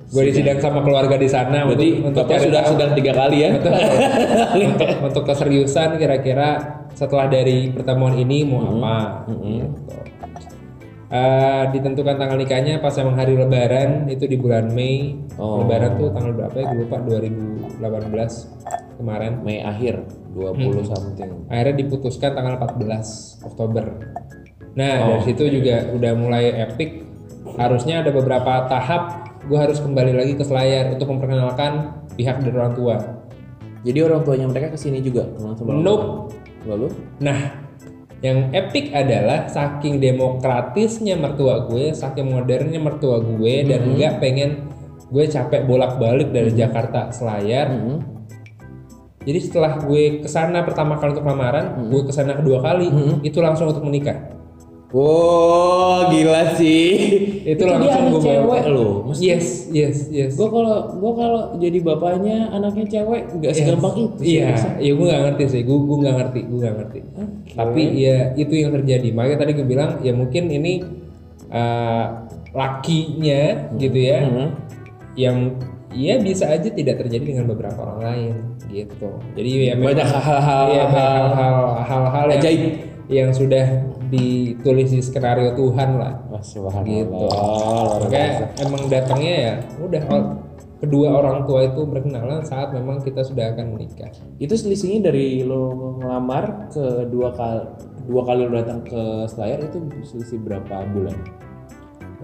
Gue 0.07 0.23
disidang 0.25 0.57
sama 0.57 0.79
keluarga 0.81 1.19
di 1.19 1.27
sana 1.27 1.67
Berarti 1.67 1.99
untuk, 1.99 2.23
untuk 2.23 2.39
sudah 2.39 2.61
tahu- 2.63 2.71
sedang 2.73 2.91
tiga 2.95 3.11
kali 3.11 3.37
ya? 3.37 3.49
Betul. 3.59 3.73
untuk, 4.71 4.89
untuk 5.03 5.23
keseriusan 5.27 5.89
kira-kira 5.97 6.49
setelah 6.97 7.29
dari 7.29 7.69
pertemuan 7.69 8.17
ini 8.17 8.41
mau 8.41 8.65
apa 8.65 9.29
gitu. 9.29 9.69
Eh, 11.07 11.63
ditentukan 11.71 12.19
tanggal 12.19 12.35
nikahnya 12.35 12.83
pas 12.83 12.91
emang 12.99 13.15
hari 13.15 13.39
lebaran 13.39 14.11
itu 14.11 14.27
di 14.27 14.35
bulan 14.35 14.73
Mei. 14.75 15.15
Oh. 15.39 15.61
lebaran 15.63 15.95
tuh 15.95 16.09
tanggal 16.11 16.33
berapa 16.35 16.55
ya? 16.57 16.65
Gue 16.73 16.83
lupa 16.83 16.97
2018 17.05 18.99
kemarin. 18.99 19.39
Mei 19.45 19.63
akhir 19.63 20.03
20 20.35 20.83
something. 20.83 21.47
akhirnya 21.47 21.75
diputuskan 21.85 22.35
tanggal 22.35 22.59
14 22.59 23.39
Oktober. 23.45 23.85
Nah 24.75 24.93
Oh. 24.99 25.07
dari 25.15 25.21
situ 25.31 25.47
juga 25.47 25.87
udah 25.95 26.11
mulai 26.17 26.51
epic. 26.65 27.07
Harusnya 27.55 28.03
ada 28.03 28.11
beberapa 28.11 28.67
tahap 28.67 29.31
gue 29.47 29.55
harus 29.55 29.79
kembali 29.79 30.11
lagi 30.11 30.35
ke 30.35 30.43
Selayar 30.43 30.91
untuk 30.91 31.07
memperkenalkan 31.07 32.03
pihak 32.19 32.43
dari 32.43 32.51
orang 32.51 32.75
tua. 32.75 32.95
Jadi 33.87 33.99
orang 34.03 34.27
tuanya 34.27 34.51
mereka 34.51 34.75
ke 34.75 34.79
sini 34.81 34.99
juga? 34.99 35.23
Nope. 35.63 36.35
Lalu? 36.67 36.87
Nah, 37.23 37.39
yang 38.19 38.51
epic 38.51 38.91
adalah 38.91 39.47
saking 39.47 40.03
demokratisnya 40.03 41.15
mertua 41.15 41.69
gue, 41.69 41.93
saking 41.93 42.33
modernnya 42.33 42.81
mertua 42.81 43.21
gue 43.23 43.63
dan 43.63 43.79
Mm-hmm. 43.85 43.95
nggak 43.95 44.13
pengen 44.19 44.49
gue 45.07 45.23
capek 45.29 45.63
bolak-balik 45.63 46.35
dari 46.35 46.51
Jakarta 46.51 47.13
Selayar. 47.15 47.71
Mm-hmm. 47.71 47.97
Jadi 49.27 49.39
setelah 49.43 49.79
gue 49.83 50.23
ke 50.23 50.29
sana 50.31 50.63
pertama 50.63 50.99
kali 50.99 51.15
untuk 51.15 51.27
lamaran, 51.27 51.65
Mm-hmm. 51.77 51.87
gue 51.93 52.01
ke 52.09 52.13
sana 52.13 52.33
kedua 52.35 52.59
kali, 52.59 52.87
itu 53.23 53.39
langsung 53.39 53.71
untuk 53.71 53.87
menikah. 53.87 54.36
Wow, 54.87 56.07
gila 56.07 56.55
sih. 56.55 56.87
Itu, 57.43 57.67
langsung 57.67 58.07
gue 58.07 58.21
cewek 58.23 58.43
bawa. 58.71 59.03
Mesti 59.11 59.19
Yes, 59.19 59.67
yes, 59.67 60.07
yes. 60.07 60.31
Gue 60.39 60.47
kalau 60.47 60.95
gue 60.95 61.11
kalau 61.11 61.41
jadi 61.59 61.79
bapaknya 61.83 62.47
anaknya 62.55 62.85
cewek 62.87 63.35
nggak 63.35 63.51
Yes. 63.51 63.59
segampang 63.59 63.95
itu. 63.99 64.21
Iya, 64.23 64.47
iya 64.79 64.91
gue 64.95 65.05
gak 65.11 65.21
ngerti 65.27 65.43
sih, 65.51 65.61
gue 65.67 65.75
gue 65.77 65.97
gak 66.07 66.15
ngerti, 66.15 66.39
gue 66.47 66.59
gak 66.63 66.75
ngerti. 66.79 66.99
Tapi 67.51 67.81
ya 67.99 68.17
itu 68.39 68.53
yang 68.55 68.71
terjadi. 68.71 69.07
Makanya 69.11 69.37
tadi 69.43 69.51
gue 69.59 69.67
bilang 69.67 69.91
ya 69.99 70.13
mungkin 70.15 70.43
ini 70.47 70.73
eh, 71.47 72.05
lakinya 72.51 73.41
gitu 73.75 73.99
ya, 73.99 74.19
Mhm. 74.23 74.47
yang 75.15 75.37
ya 75.91 76.15
bisa 76.19 76.47
aja 76.47 76.67
tidak 76.67 76.99
terjadi 76.99 77.23
dengan 77.23 77.45
beberapa 77.47 77.79
orang 77.79 77.99
lain 78.03 78.33
gitu. 78.67 79.07
Jadi 79.35 79.49
ya 79.67 79.75
Banyak 79.75 80.03
hal-hal 80.03 80.63
banyak 80.71 80.89
hal-hal 80.91 81.55
hal-hal 81.83 82.25
yang, 82.31 82.39
Ajaib. 82.39 82.61
yang 83.07 83.29
sudah 83.31 83.65
ditulis 84.07 84.89
di 84.91 85.01
skenario 85.03 85.51
Tuhan 85.55 85.89
lah. 85.99 86.13
Gitu. 86.83 87.27
Makanya 87.27 88.07
biasa. 88.07 88.43
emang 88.63 88.81
datangnya 88.87 89.33
ya 89.35 89.53
udah 89.81 90.03
or- 90.09 90.35
kedua 90.77 91.09
orang 91.09 91.49
tua 91.49 91.65
itu 91.65 91.81
berkenalan 91.89 92.45
saat 92.45 92.69
memang 92.69 93.01
kita 93.01 93.25
sudah 93.25 93.49
akan 93.53 93.73
menikah. 93.73 94.13
Itu 94.37 94.53
selisihnya 94.53 95.09
dari 95.09 95.41
lo 95.41 95.73
ngelamar 96.01 96.69
ke 96.69 97.09
dua 97.09 97.33
kali 97.33 97.61
dua 98.07 98.21
kali 98.23 98.39
lo 98.45 98.51
datang 98.55 98.85
ke 98.85 99.25
Selayar 99.27 99.65
itu 99.65 99.81
selisih 100.05 100.39
berapa 100.39 100.85
bulan? 100.93 101.17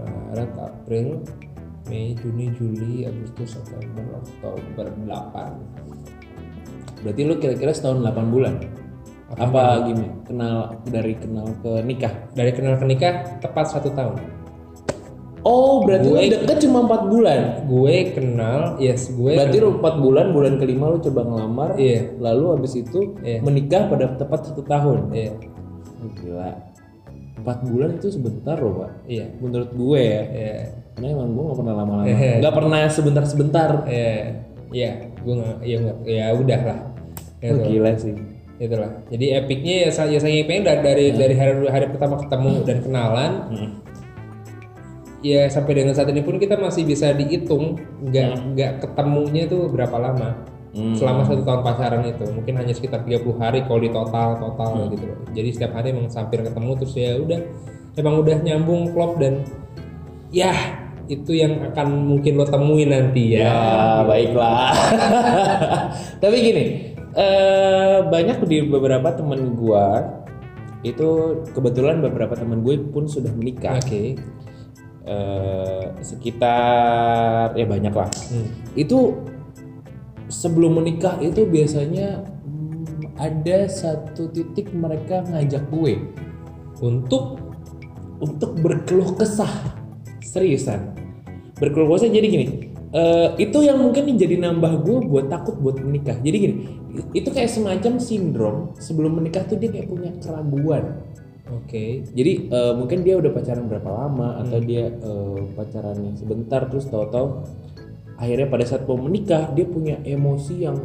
Maret, 0.03 0.51
April, 0.57 1.21
Mei, 1.85 2.17
Juni, 2.17 2.49
Juli, 2.57 3.05
Agustus, 3.05 3.53
September, 3.53 4.17
Oktober 4.17 4.89
8. 5.05 7.05
Berarti 7.05 7.21
lo 7.27 7.37
kira-kira 7.37 7.69
setahun 7.69 8.01
8 8.01 8.33
bulan. 8.33 8.57
Apa 9.33 9.61
gimana? 9.83 10.13
Kenal 10.23 10.55
dari 10.85 11.13
kenal 11.17 11.47
ke 11.59 11.71
nikah? 11.81 12.13
Dari 12.33 12.51
kenal 12.53 12.77
ke 12.77 12.85
nikah 12.85 13.13
tepat 13.41 13.65
satu 13.69 13.89
tahun. 13.91 14.19
Oh, 15.43 15.83
berarti 15.83 16.07
Gue- 16.07 16.31
deket 16.31 16.63
cuma 16.63 16.87
4 16.87 17.11
bulan. 17.11 17.39
Gue 17.67 18.15
kenal, 18.15 18.79
yes 18.79 19.11
gue. 19.11 19.35
Berarti 19.35 19.59
4 19.59 19.95
bulan, 19.99 20.31
bulan 20.31 20.55
kelima 20.55 20.87
lo 20.87 21.03
coba 21.03 21.27
ngelamar, 21.27 21.75
Iya. 21.75 22.15
lalu 22.15 22.55
habis 22.55 22.79
itu 22.79 23.19
Iya. 23.19 23.43
menikah 23.43 23.91
pada 23.91 24.15
tepat 24.15 24.47
satu 24.47 24.63
tahun. 24.63 25.11
Iya, 25.11 25.35
Oh, 25.99 26.09
gila. 26.15 26.51
4 27.43 27.57
bulan 27.67 27.99
itu 27.99 28.07
sebentar 28.07 28.55
loh, 28.55 28.87
Pak. 28.87 29.03
iya, 29.03 29.35
Menurut 29.43 29.75
gue 29.75 29.99
ya. 29.99 30.21
iya, 30.31 30.55
Karena 30.95 31.07
emang 31.11 31.33
gue 31.35 31.43
gak 31.43 31.57
pernah 31.59 31.75
lama-lama. 31.75 32.05
Iya. 32.07 32.33
Gak 32.39 32.53
pernah 32.55 32.79
sebentar-sebentar. 32.87 33.69
iya, 33.89 34.15
iya. 34.71 34.91
Gue 35.19 35.33
nggak, 35.41 35.57
ya 35.65 35.77
ya 36.05 36.25
udah 36.37 36.61
lah. 36.63 36.79
Oh, 37.43 37.59
gila 37.59 37.91
sih. 37.99 38.15
Itulah 38.61 39.01
jadi 39.09 39.41
epicnya 39.41 39.75
ya 39.85 39.89
saya 39.89 40.13
ya 40.13 40.19
saya 40.21 40.45
pengen 40.45 40.63
dari 40.69 40.81
dari, 40.81 41.05
dari 41.17 41.35
hari 41.35 41.53
hari 41.67 41.85
pertama 41.89 42.21
ketemu 42.21 42.51
dan 42.63 42.77
kenalan. 42.85 43.31
Ya 45.23 45.47
sampai 45.47 45.79
dengan 45.79 45.95
saat 45.95 46.11
ini 46.11 46.19
pun 46.19 46.35
kita 46.35 46.59
masih 46.59 46.83
bisa 46.83 47.15
dihitung 47.15 47.79
nggak 48.03 48.29
nggak 48.53 48.71
ketemunya 48.83 49.47
itu 49.47 49.71
berapa 49.71 49.95
lama 49.95 50.35
selama 50.73 51.23
satu 51.23 51.41
tahun 51.47 51.61
pacaran 51.63 52.03
itu. 52.03 52.25
Mungkin 52.27 52.53
hanya 52.59 52.73
sekitar 52.75 53.07
30 53.07 53.39
hari 53.39 53.63
kalau 53.63 53.79
di 53.79 53.89
total 53.93 54.35
total 54.35 54.91
gitu 54.91 55.05
loh. 55.07 55.17
Jadi 55.31 55.49
setiap 55.55 55.79
hari 55.79 55.95
emang 55.95 56.11
hampir 56.11 56.43
ketemu 56.43 56.71
terus 56.75 56.93
ya 56.97 57.11
udah 57.17 57.39
emang 57.95 58.15
udah 58.19 58.37
nyambung 58.43 58.91
klop 58.91 59.21
dan 59.21 59.47
ya 60.33 60.51
itu 61.11 61.35
yang 61.35 61.59
akan 61.71 61.87
mungkin 62.15 62.39
lo 62.39 62.47
temuin 62.47 62.89
nanti 62.89 63.35
ya, 63.35 63.43
Ya, 63.43 63.59
baiklah. 64.07 64.71
Tapi 66.23 66.35
gini, 66.39 66.92
eh 67.13 67.99
banyak 68.09 68.37
di 68.49 68.65
beberapa 68.65 69.13
temen 69.13 69.53
gua 69.53 70.19
itu 70.83 71.39
kebetulan 71.55 72.03
beberapa 72.03 72.35
temen 72.35 72.59
gue 72.59 72.75
pun 72.91 73.07
sudah 73.07 73.31
menikah. 73.31 73.79
oke 73.79 74.19
Eh, 75.03 75.85
sekitar 75.99 77.51
ya 77.59 77.67
banyak 77.67 77.91
lah. 77.91 78.07
Hmm. 78.07 78.47
Itu 78.71 79.19
sebelum 80.31 80.79
menikah 80.79 81.19
itu 81.19 81.43
biasanya 81.43 82.23
hmm, 82.23 83.19
ada 83.19 83.67
satu 83.67 84.31
titik 84.31 84.71
mereka 84.71 85.21
ngajak 85.27 85.67
gue 85.69 86.07
untuk 86.79 87.37
untuk 88.23 88.55
berkeluh 88.63 89.13
kesah 89.19 89.51
seriusan 90.23 90.95
berkeluh 91.59 91.93
kesah 91.93 92.09
jadi 92.09 92.27
gini 92.27 92.72
eh, 92.93 93.29
itu 93.41 93.57
yang 93.65 93.81
mungkin 93.81 94.13
jadi 94.13 94.37
nambah 94.37 94.85
gue 94.85 94.97
buat 95.09 95.25
takut 95.27 95.57
buat 95.57 95.81
menikah. 95.81 96.15
Jadi 96.21 96.37
gini 96.37 96.55
itu 97.17 97.29
kayak 97.33 97.49
semacam 97.49 97.97
sindrom 97.97 98.57
sebelum 98.77 99.17
menikah 99.17 99.41
tuh 99.49 99.57
dia 99.57 99.73
kayak 99.73 99.89
punya 99.89 100.13
keraguan. 100.21 101.01
Oke. 101.49 102.05
Jadi 102.13 102.53
eh, 102.53 102.73
mungkin 102.77 103.01
dia 103.01 103.17
udah 103.17 103.33
pacaran 103.33 103.65
berapa 103.65 103.89
lama 103.89 104.39
atau 104.45 104.61
dia 104.61 104.93
eh, 104.93 105.39
pacarannya 105.57 106.13
sebentar 106.15 106.69
terus 106.69 106.85
tahu-tahu 106.87 107.43
akhirnya 108.13 108.47
pada 108.47 108.63
saat 108.63 108.85
mau 108.85 108.95
menikah 109.01 109.49
dia 109.57 109.65
punya 109.65 109.97
emosi 110.05 110.55
yang 110.61 110.77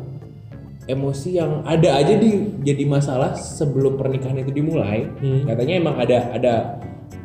emosi 0.88 1.36
yang 1.36 1.60
ada 1.68 2.00
aja 2.00 2.16
di 2.16 2.56
jadi 2.64 2.88
masalah 2.88 3.36
sebelum 3.36 4.00
pernikahan 4.00 4.40
itu 4.40 4.50
dimulai. 4.56 5.04
Hmm. 5.20 5.44
katanya 5.44 5.74
emang 5.76 5.96
ada 6.00 6.18
ada 6.32 6.54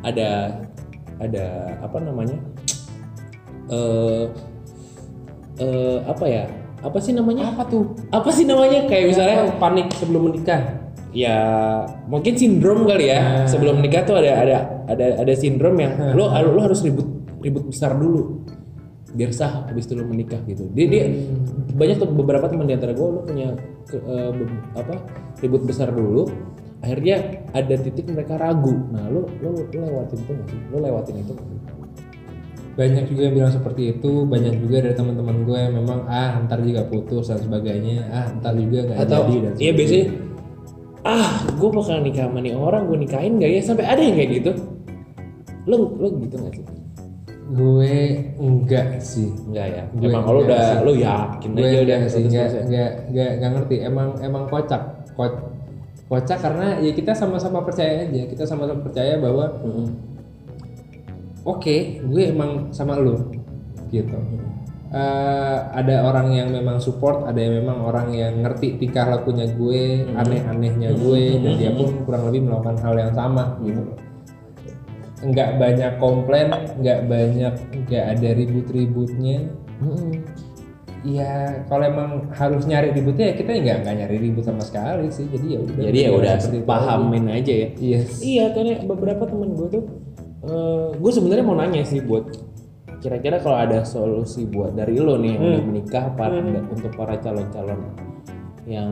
ada 0.04 0.28
ada 1.16 1.44
apa 1.80 1.98
namanya? 2.04 2.36
Eh 3.72 4.28
eh, 5.58 5.98
apa 6.04 6.24
ya? 6.26 6.44
Apa 6.84 6.98
sih 7.00 7.12
namanya? 7.12 7.48
Apa 7.50 7.64
tuh? 7.64 7.96
Apa 8.10 8.28
sih 8.28 8.44
namanya? 8.44 8.84
Kayak 8.84 9.04
misalnya 9.16 9.36
Misalnya 9.40 9.56
panik 9.56 9.86
sebelum 9.96 10.22
menikah. 10.28 10.60
Ya 11.14 11.38
mungkin 12.10 12.34
sindrom 12.34 12.84
kali 12.84 13.06
ya. 13.06 13.18
Ah. 13.18 13.46
sebelum 13.46 13.78
menikah 13.78 14.02
tuh 14.02 14.18
ada 14.18 14.34
ada 14.34 14.56
ada 14.90 15.06
ada 15.22 15.32
sindrom 15.32 15.78
yang 15.78 15.94
lo 16.12 16.26
lo 16.26 16.60
harus 16.60 16.82
ribut 16.82 17.06
ribut 17.38 17.70
besar 17.70 17.94
dulu. 17.94 18.42
Biar 19.14 19.30
sah 19.30 19.62
habis 19.70 19.86
itu 19.86 19.94
lo 19.94 20.02
menikah 20.04 20.42
gitu. 20.44 20.66
Dia 20.74 20.86
dia 20.90 21.04
banyak 21.72 22.02
tuh 22.02 22.10
beberapa 22.10 22.50
teman 22.50 22.66
di 22.66 22.74
antara 22.74 22.92
gue 22.92 23.06
lo 23.06 23.22
punya 23.22 23.54
ke- 23.86 24.02
eh, 24.02 24.30
be- 24.34 24.62
apa 24.74 24.94
ribut 25.38 25.62
besar 25.62 25.94
dulu. 25.94 26.26
Akhirnya 26.82 27.46
ada 27.54 27.74
titik 27.78 28.10
mereka 28.10 28.34
ragu. 28.36 28.74
Nah 28.90 29.06
lo 29.08 29.30
lo, 29.40 29.54
lo 29.54 29.80
lewatin 29.86 30.18
itu 30.18 30.30
nggak 30.34 30.48
sih? 30.50 30.58
Lo 30.68 30.76
lewatin 30.82 31.14
itu 31.16 31.30
nggak 31.32 31.46
sih? 31.46 31.58
Banyak 32.74 33.04
juga 33.06 33.20
yang 33.30 33.34
bilang 33.38 33.52
seperti 33.54 33.82
itu 33.94 34.26
banyak 34.26 34.58
juga 34.58 34.82
dari 34.82 34.94
teman-teman 34.98 35.46
gue 35.46 35.58
yang 35.58 35.74
memang 35.78 36.10
ah 36.10 36.42
ntar 36.42 36.58
juga 36.58 36.82
putus 36.90 37.30
dan 37.30 37.38
sebagainya. 37.38 38.10
Ah 38.10 38.26
ntar 38.34 38.58
juga 38.58 38.90
nggak 38.90 38.98
atau 39.06 39.22
jadi 39.30 39.36
dan 39.46 39.52
iya 39.62 39.72
biasanya 39.72 40.06
ah 41.04 41.30
gue 41.54 41.70
bakal 41.70 41.96
nikah 42.02 42.26
sama 42.26 42.38
nih 42.42 42.54
orang 42.56 42.82
gue 42.90 42.98
nikahin 42.98 43.38
gak 43.38 43.50
ya? 43.52 43.60
Sampai 43.62 43.84
ada 43.86 44.00
yang 44.02 44.16
kayak 44.18 44.30
gitu. 44.42 44.50
Lo 45.70 45.94
lo 46.00 46.08
gitu 46.18 46.34
gak 46.34 46.52
sih? 46.56 46.64
Gue 47.44 47.94
enggak 48.40 48.86
sih. 48.98 49.28
Enggak 49.46 49.66
ya? 49.70 49.82
Gue 49.94 50.08
emang 50.10 50.24
enggak 50.26 50.42
udah 50.48 50.64
sih. 50.64 50.78
lo 50.82 50.92
yakin 50.96 51.50
gue 51.54 51.62
aja 51.68 51.78
udah 51.84 51.98
sih 52.08 52.22
enggak 52.24 52.46
100%. 52.50 52.66
enggak 52.66 52.90
enggak 53.12 53.30
enggak 53.38 53.50
ngerti. 53.54 53.76
Emang 53.84 54.08
emang 54.18 54.42
kocak. 54.50 54.82
Ko- 55.14 55.42
kocak 56.10 56.38
karena 56.42 56.80
ya 56.82 56.90
kita 56.90 57.12
sama-sama 57.14 57.62
percaya 57.62 58.02
aja. 58.02 58.22
Kita 58.26 58.42
sama-sama 58.48 58.80
percaya 58.82 59.14
bahwa 59.20 59.46
Mm-mm. 59.62 59.86
Oke 61.44 61.76
gue 62.02 62.22
emang 62.32 62.72
sama 62.72 62.96
lu 62.98 63.30
gitu 63.92 64.16
Eh, 64.94 65.58
ada 65.74 66.06
orang 66.06 66.30
yang 66.30 66.54
memang 66.54 66.78
support 66.78 67.26
ada 67.26 67.34
yang 67.34 67.66
memang 67.66 67.82
orang 67.82 68.14
yang 68.14 68.46
ngerti 68.46 68.78
tingkah 68.78 69.10
lakunya 69.10 69.50
gue 69.50 70.06
aneh-anehnya 70.06 70.94
gue 70.94 71.42
dan 71.42 71.52
dia 71.58 71.74
pun 71.74 72.06
kurang 72.06 72.30
lebih 72.30 72.46
melakukan 72.46 72.78
hal 72.78 72.94
yang 72.94 73.10
sama 73.10 73.58
gitu 73.66 73.82
loh 73.82 73.98
nggak 75.24 75.50
banyak 75.58 75.92
komplain 75.98 76.46
nggak 76.78 77.00
banyak 77.10 77.54
nggak 77.88 78.04
ada 78.12 78.28
ribut-ributnya. 78.36 79.48
Iya, 81.04 81.64
kalau 81.68 81.84
emang 81.84 82.10
harus 82.32 82.64
nyari 82.68 82.92
ributnya 82.92 83.32
ya 83.32 83.34
kita 83.36 83.56
nggak 83.56 83.78
nggak 83.84 83.96
nyari 84.04 84.16
ribut 84.20 84.44
sama 84.44 84.60
sekali 84.60 85.08
sih. 85.08 85.24
Jadi 85.32 85.46
ya 85.48 85.58
udah. 85.64 85.80
jadi 85.80 85.98
ya 86.00 86.10
udah 86.12 86.34
pahamin 86.68 87.24
aja 87.32 87.52
ya. 87.52 87.68
Yes. 87.80 88.20
iya 88.20 88.52
karena 88.52 88.84
beberapa 88.84 89.24
temen 89.24 89.56
gue 89.56 89.68
tuh 89.80 89.84
eh, 90.44 90.88
gue 90.96 91.12
sebenarnya 91.12 91.44
mau 91.44 91.56
nanya 91.56 91.82
sih 91.82 92.04
buat 92.04 92.28
kira-kira 93.04 93.36
kalau 93.36 93.60
ada 93.60 93.84
solusi 93.84 94.48
buat 94.48 94.72
dari 94.72 94.96
lo 94.96 95.20
nih 95.20 95.36
yang 95.36 95.42
udah 95.44 95.64
menikah 95.68 96.02
apa 96.08 96.40
untuk 96.72 96.88
para 96.96 97.20
calon-calon 97.20 97.80
yang 98.64 98.88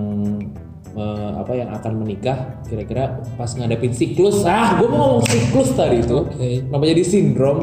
eh, 0.93 1.31
apa 1.37 1.53
yang 1.57 1.73
akan 1.73 1.93
menikah 2.05 2.61
kira-kira 2.69 3.25
pas 3.41 3.49
ngadepin 3.57 3.93
siklus. 3.97 4.45
Ah 4.45 4.77
gue 4.77 4.89
mau 4.89 5.17
ngomong 5.17 5.25
siklus 5.25 5.73
tadi 5.73 6.05
itu. 6.05 6.29
Oke. 6.29 6.69
kenapa 6.69 6.85
jadi 6.85 7.03
sindrom. 7.05 7.59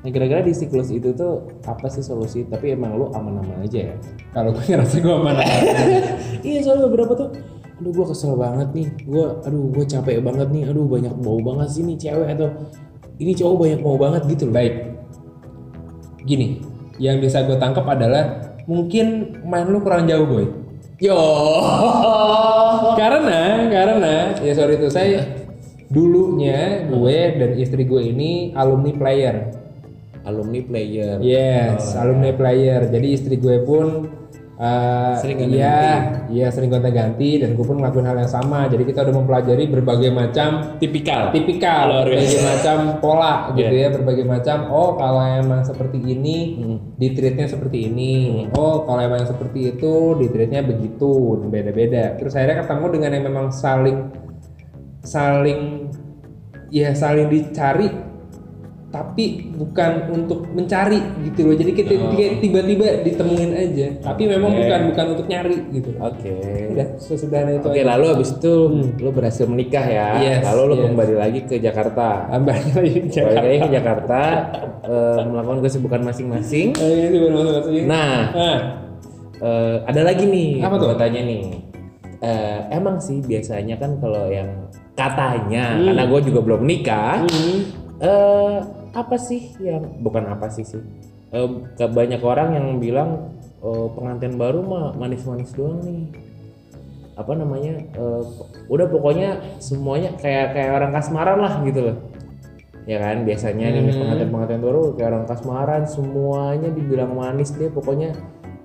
Nah 0.00 0.08
kira-kira 0.08 0.40
di 0.40 0.54
siklus 0.56 0.88
itu 0.88 1.12
tuh 1.12 1.60
apa 1.66 1.90
sih 1.92 2.00
solusi? 2.00 2.46
Tapi 2.46 2.72
emang 2.72 2.96
lo 2.96 3.12
aman-aman 3.12 3.66
aja 3.66 3.92
ya? 3.92 3.94
Kalau 4.32 4.54
gue 4.54 4.64
ngerasa 4.64 4.96
gue 5.02 5.16
mana? 5.18 5.42
iya 6.46 6.58
soalnya 6.64 6.88
beberapa 6.88 7.12
tuh 7.18 7.28
aduh 7.80 7.92
gue 7.96 8.06
kesel 8.14 8.38
banget 8.38 8.68
nih. 8.72 8.88
Gue 9.04 9.26
aduh 9.42 9.64
gue 9.74 9.84
capek 9.84 10.22
banget 10.22 10.48
nih. 10.54 10.62
Aduh 10.70 10.86
banyak 10.86 11.14
bau 11.18 11.40
banget 11.42 11.68
sih 11.74 11.82
nih 11.84 11.96
cewek 11.98 12.28
atau 12.38 12.48
ini 13.20 13.32
cowok 13.36 13.54
banyak 13.60 13.80
mau 13.84 14.00
banget 14.00 14.22
gitu 14.32 14.48
loh 14.48 14.54
Baik. 14.56 14.74
Gini, 16.24 16.60
yang 16.96 17.20
bisa 17.20 17.44
gue 17.44 17.56
tangkap 17.60 17.84
adalah 17.84 18.56
mungkin 18.64 19.36
main 19.44 19.68
lu 19.68 19.80
kurang 19.84 20.08
jauh 20.08 20.24
boy. 20.24 20.46
yo 21.00 21.16
Karena, 23.00 23.68
karena 23.72 24.36
ya 24.36 24.52
sorry 24.52 24.76
itu 24.76 24.92
saya 24.92 25.24
dulunya 25.88 26.84
gue 26.86 27.18
dan 27.40 27.50
istri 27.56 27.88
gue 27.88 28.02
ini 28.04 28.52
alumni 28.52 28.92
player. 28.92 29.36
alumni 30.20 30.60
player 30.60 31.16
Yes, 31.24 31.96
alumni 31.96 32.36
player. 32.36 32.84
Jadi 32.92 33.06
istri 33.16 33.40
gue 33.40 33.64
pun 33.64 34.04
uh, 34.60 35.16
Sering 35.16 35.48
iya, 35.48 36.20
iya 36.28 36.46
sering 36.52 36.68
gonta-ganti 36.68 37.40
dan 37.40 37.56
gue 37.56 37.64
pun 37.64 37.80
ngelakuin 37.80 38.04
hal 38.04 38.16
yang 38.20 38.28
sama. 38.30 38.68
Jadi 38.68 38.84
kita 38.84 39.08
udah 39.08 39.14
mempelajari 39.16 39.64
berbagai 39.72 40.12
macam 40.12 40.76
tipikal 40.76 41.32
tipikal, 41.32 41.88
Luar 41.88 42.06
berbagai 42.12 42.40
macam 42.44 42.76
pola 43.00 43.34
gitu 43.56 43.72
Iya. 43.72 43.88
ya, 43.88 43.96
berbagai 43.96 44.24
macam. 44.28 44.58
Oh 44.68 45.00
kalau 45.00 45.24
emang 45.24 45.64
seperti 45.64 45.98
ini, 46.04 46.38
Hmm. 46.60 46.78
di 47.00 47.08
treatnya 47.16 47.48
seperti 47.48 47.88
ini. 47.88 48.46
Oh 48.52 48.84
kalau 48.84 49.00
emang 49.00 49.24
seperti 49.24 49.72
itu, 49.76 50.20
di 50.20 50.26
treatnya 50.28 50.60
begitu, 50.60 51.40
beda-beda. 51.48 52.20
Terus 52.20 52.36
akhirnya 52.36 52.60
ketemu 52.62 52.86
dengan 52.92 53.10
yang 53.16 53.24
memang 53.24 53.46
saling, 53.48 53.98
saling, 55.00 55.88
ya 56.68 56.92
saling 56.92 57.32
dicari 57.32 57.88
tapi 58.90 59.54
bukan 59.54 60.10
untuk 60.10 60.50
mencari 60.50 60.98
gitu 61.22 61.46
loh. 61.46 61.54
Jadi 61.54 61.70
kita 61.72 61.92
Oh. 61.94 62.10
tiba-tiba 62.42 63.06
ditemuin 63.06 63.50
aja. 63.54 63.86
Tapi 64.02 64.22
memang 64.26 64.50
bukan 64.50 64.80
bukan 64.90 65.04
untuk 65.14 65.26
nyari 65.30 65.58
gitu. 65.70 65.94
Oke. 65.96 66.34
Udah 66.74 66.86
sesederhana 66.98 67.54
itu 67.54 67.66
oke 67.70 67.78
aja. 67.78 67.86
lalu 67.86 68.04
abis 68.18 68.30
itu 68.34 68.52
lo 68.98 69.10
berhasil 69.14 69.46
menikah 69.46 69.86
ya. 69.86 70.08
Yes, 70.18 70.42
lalu 70.42 70.62
lo 70.66 70.74
yes. 70.74 70.82
kembali 70.90 71.14
lagi 71.14 71.40
ke 71.46 71.56
Jakarta. 71.62 72.26
Tambah 72.28 72.50
lagi 72.50 72.98
kembali 73.06 73.36
lagi 73.46 73.58
ke 73.62 73.70
Jakarta 73.70 74.20
eh, 74.82 75.18
melakukan 75.22 75.58
kesibukan 75.62 76.00
masing-masing. 76.02 76.74
Oh, 76.74 76.90
masuk 77.30 77.52
masuk 77.62 77.72
ini. 77.72 77.86
nah 77.86 78.14
Nah, 78.34 78.58
Eh, 79.40 79.76
ada 79.88 80.04
lagi 80.04 80.28
nih 80.28 80.60
Apa 80.60 80.76
tuh? 80.76 80.92
katanya 80.92 81.24
nih. 81.24 81.64
Eh, 82.20 82.58
emang 82.76 83.00
sih 83.00 83.24
biasanya 83.24 83.80
kan 83.80 83.96
kalau 83.96 84.28
yang 84.28 84.68
katanya 84.92 85.80
Hmm. 85.80 85.88
karena 85.88 86.04
gue 86.04 86.20
juga 86.28 86.40
belum 86.44 86.62
nikah 86.68 87.24
hmm, 87.24 87.56
eh 88.04 88.56
apa 88.92 89.16
sih 89.16 89.54
yang 89.62 90.02
bukan 90.02 90.26
apa 90.26 90.50
sih 90.50 90.66
sih 90.66 90.82
Eh, 91.30 91.46
ke 91.78 91.86
banyak 91.86 92.18
orang 92.26 92.58
yang 92.58 92.66
bilang 92.82 93.30
eh, 93.62 93.86
pengantin 93.94 94.34
baru 94.34 94.66
mah 94.66 94.98
manis-manis 94.98 95.54
doang 95.54 95.78
nih. 95.86 96.10
Apa 97.14 97.38
namanya 97.38 97.86
eh, 97.86 98.22
udah 98.66 98.86
pokoknya 98.90 99.38
semuanya 99.62 100.10
kayak 100.18 100.58
kayak 100.58 100.74
orang 100.74 100.90
kasmaran 100.90 101.38
lah 101.38 101.62
gitu 101.62 101.86
loh. 101.86 101.96
Ya 102.82 102.98
kan 102.98 103.22
biasanya 103.22 103.70
nih 103.70 103.94
Hmm. 103.94 104.02
pengantin-pengantin 104.02 104.58
baru 104.58 104.82
kayak 104.98 105.08
orang 105.14 105.26
kasmaran 105.30 105.82
semuanya 105.86 106.66
dibilang 106.66 107.14
manis 107.14 107.54
deh 107.54 107.70
pokoknya 107.70 108.10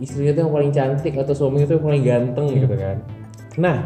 istrinya 0.01 0.33
tuh 0.33 0.41
yang 0.49 0.53
paling 0.57 0.71
cantik 0.73 1.13
atau 1.21 1.33
suaminya 1.37 1.69
tuh 1.69 1.77
yang 1.77 1.85
paling 1.85 2.01
ganteng 2.03 2.45
gitu 2.49 2.75
kan. 2.81 2.97
Nah 3.61 3.77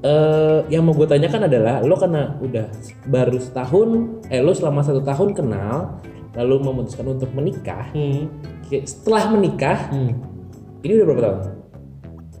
eh 0.00 0.58
yang 0.72 0.80
mau 0.82 0.96
gue 0.96 1.04
tanyakan 1.04 1.44
adalah 1.44 1.84
lo 1.84 1.92
karena 1.94 2.32
udah 2.40 2.66
baru 3.04 3.36
setahun 3.36 3.88
eh 4.32 4.40
lo 4.40 4.56
selama 4.56 4.80
satu 4.80 5.04
tahun 5.04 5.36
kenal 5.36 6.00
lalu 6.32 6.56
memutuskan 6.62 7.04
untuk 7.10 7.28
menikah 7.36 7.90
hmm, 7.92 8.24
setelah 8.86 9.28
menikah 9.34 9.90
hmm. 9.92 10.12
Ini 10.80 10.96
udah 10.96 11.06
berapa 11.12 11.20
tahun? 11.20 11.40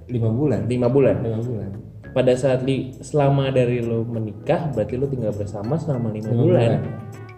lima 0.08 0.28
bulan 0.32 0.60
Lima 0.64 0.88
bulan. 0.88 1.16
lima 1.20 1.40
bulan 1.44 1.70
Pada 2.10 2.32
saat 2.34 2.66
li, 2.66 2.90
selama 2.98 3.54
dari 3.54 3.78
lo 3.86 4.02
menikah, 4.02 4.72
berarti 4.74 4.98
lo 4.98 5.06
tinggal 5.06 5.30
bersama 5.30 5.78
selama 5.78 6.10
lima 6.10 6.32
Lima 6.34 6.42
bulan. 6.42 6.70
bulan. 6.74 6.80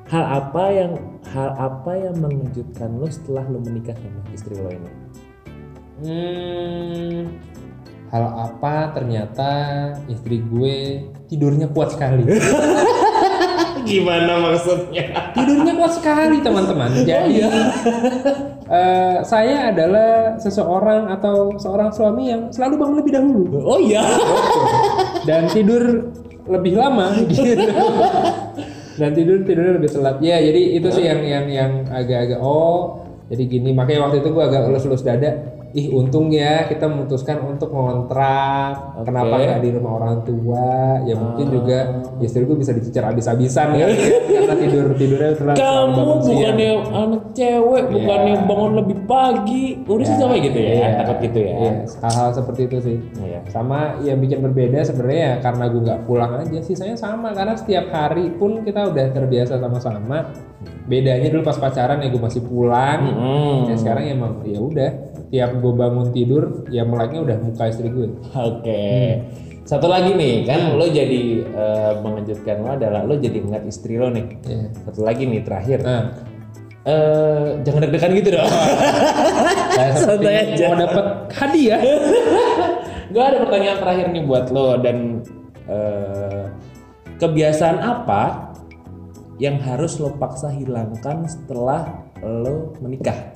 Hal 0.08 0.24
apa 0.24 0.64
yang 0.72 0.92
hal 1.28 1.50
apa 1.60 1.92
yang 1.98 2.16
mengejutkan 2.16 2.88
lo 2.96 3.04
setelah 3.04 3.44
lo 3.52 3.60
menikah 3.60 3.92
sama 3.98 4.22
istri 4.32 4.56
lo 4.56 4.70
ini? 4.72 4.90
hmm, 6.00 7.20
hal 8.12 8.24
apa? 8.28 8.92
Ternyata 8.92 9.50
istri 10.12 10.44
gue 10.44 11.08
tidurnya 11.32 11.72
kuat 11.72 11.96
sekali. 11.96 12.28
Gimana 13.88 14.38
maksudnya? 14.38 15.32
tidurnya 15.32 15.72
kuat 15.74 15.92
sekali 15.96 16.38
teman-teman. 16.44 16.92
Jadi 17.02 17.40
eh, 18.78 19.16
saya 19.24 19.72
adalah 19.72 20.36
seseorang 20.36 21.08
atau 21.08 21.56
seorang 21.56 21.90
suami 21.90 22.30
yang 22.30 22.52
selalu 22.52 22.74
bangun 22.78 22.96
lebih 23.00 23.12
dahulu. 23.16 23.58
Oh 23.64 23.80
iya. 23.80 24.04
dan 25.28 25.48
tidur 25.48 26.12
lebih 26.46 26.76
lama 26.76 27.16
gitu. 27.26 27.58
Dan 29.00 29.10
tidur 29.16 29.40
tidurnya 29.42 29.80
lebih 29.80 29.90
telat. 29.90 30.20
Ya 30.20 30.36
jadi 30.36 30.78
itu 30.78 30.88
sih 30.92 31.08
yang 31.08 31.24
yang 31.24 31.46
yang 31.48 31.72
agak-agak 31.88 32.38
oh 32.44 33.02
jadi 33.32 33.48
gini. 33.48 33.72
Makanya 33.72 34.06
waktu 34.06 34.20
itu 34.20 34.28
gua 34.30 34.52
agak 34.52 34.68
elus-elus 34.68 35.00
dada 35.00 35.51
ih 35.72 35.88
untung 35.90 36.28
ya 36.28 36.64
kita 36.64 36.84
memutuskan 36.84 37.40
untuk 37.42 37.72
ngontrak 37.72 38.96
Oke. 38.96 39.08
kenapa 39.08 39.34
nggak 39.34 39.60
di 39.60 39.70
rumah 39.70 39.92
orang 39.96 40.16
tua 40.20 40.68
ya 41.02 41.14
mungkin 41.14 41.46
juga 41.48 41.78
istri 42.18 42.42
gue 42.42 42.54
bisa 42.54 42.70
dicicar 42.70 43.08
habis-habisan 43.08 43.72
ya 43.72 43.86
karena 44.34 44.54
tidur 44.54 44.84
tidurnya 44.92 45.32
telat 45.32 45.56
Kamu 45.56 45.88
bangun 45.92 46.18
siang. 46.18 46.36
bukannya 46.36 46.70
anak 46.92 47.22
cewek, 47.32 47.84
bukannya 47.88 48.34
bangun 48.44 48.72
lebih 48.74 48.98
pagi. 49.04 49.64
Udah 49.82 50.04
sih 50.04 50.16
sama 50.16 50.34
gitu 50.36 50.54
ya, 50.54 50.70
Iya. 50.72 50.88
takut 50.98 51.18
gitu 51.22 51.38
ya. 51.40 51.54
Iya, 51.54 51.72
hal-hal 51.98 52.28
seperti 52.32 52.60
itu 52.62 52.76
sih 52.78 52.96
Iya. 53.18 53.38
sama 53.48 53.78
yang 54.00 54.18
bikin 54.18 54.38
berbeda 54.40 54.78
sebenarnya 54.82 55.20
ya 55.22 55.34
karena 55.40 55.64
gue 55.66 55.80
nggak 55.82 56.00
pulang 56.04 56.32
aja 56.38 56.58
sih 56.60 56.74
saya 56.74 56.94
sama 56.94 57.32
karena 57.32 57.54
setiap 57.54 57.88
hari 57.88 58.28
pun 58.30 58.60
kita 58.60 58.86
udah 58.86 59.06
terbiasa 59.10 59.56
sama-sama 59.56 60.28
bedanya 60.82 61.28
dulu 61.28 61.42
pas 61.42 61.56
pacaran 61.56 61.98
ya 61.98 62.08
gue 62.08 62.20
masih 62.20 62.42
pulang 62.42 63.00
Hmm. 63.08 63.70
ya 63.70 63.74
sekarang 63.74 64.04
emang 64.08 64.32
ya 64.42 64.58
udah 64.58 64.90
tiap 65.32 65.50
gue 65.64 65.72
bangun 65.72 66.12
tidur 66.12 66.68
ya 66.68 66.84
meleknya 66.84 67.24
udah 67.24 67.36
muka 67.40 67.72
istri 67.72 67.88
gue 67.88 68.12
Oke. 68.36 68.84
Satu 69.62 69.86
lagi 69.86 70.12
nih, 70.12 70.42
kan 70.42 70.74
lo 70.74 70.84
jadi 70.90 71.22
eh, 71.46 71.92
mengejutkan 72.02 72.66
lo 72.66 72.76
adalah 72.76 73.06
lo 73.06 73.14
jadi 73.14 73.40
ngeliat 73.40 73.64
istri 73.64 73.94
lo 73.94 74.10
nih. 74.10 74.26
Iya. 74.42 74.66
Satu 74.84 75.00
lagi 75.06 75.22
nih 75.24 75.40
terakhir. 75.40 75.80
nah 75.80 76.12
Eh 76.82 77.62
jangan 77.62 77.86
deg-degan 77.86 78.10
gitu 78.18 78.28
dong. 78.34 78.50
saya 79.78 79.90
Santai 79.94 80.34
aja. 80.50 80.66
mau 80.66 80.74
dapat 80.82 81.06
hadiah 81.30 81.78
Gue 83.14 83.22
ada 83.22 83.38
pertanyaan 83.38 83.78
terakhir 83.78 84.06
nih 84.10 84.22
buat 84.26 84.50
lo 84.50 84.74
dan 84.82 85.22
eh, 85.70 86.50
kebiasaan 87.22 87.78
apa 87.78 88.50
yang 89.38 89.62
harus 89.62 90.02
lo 90.02 90.10
paksa 90.18 90.50
hilangkan 90.50 91.22
setelah 91.30 92.02
lo 92.18 92.74
menikah? 92.82 93.30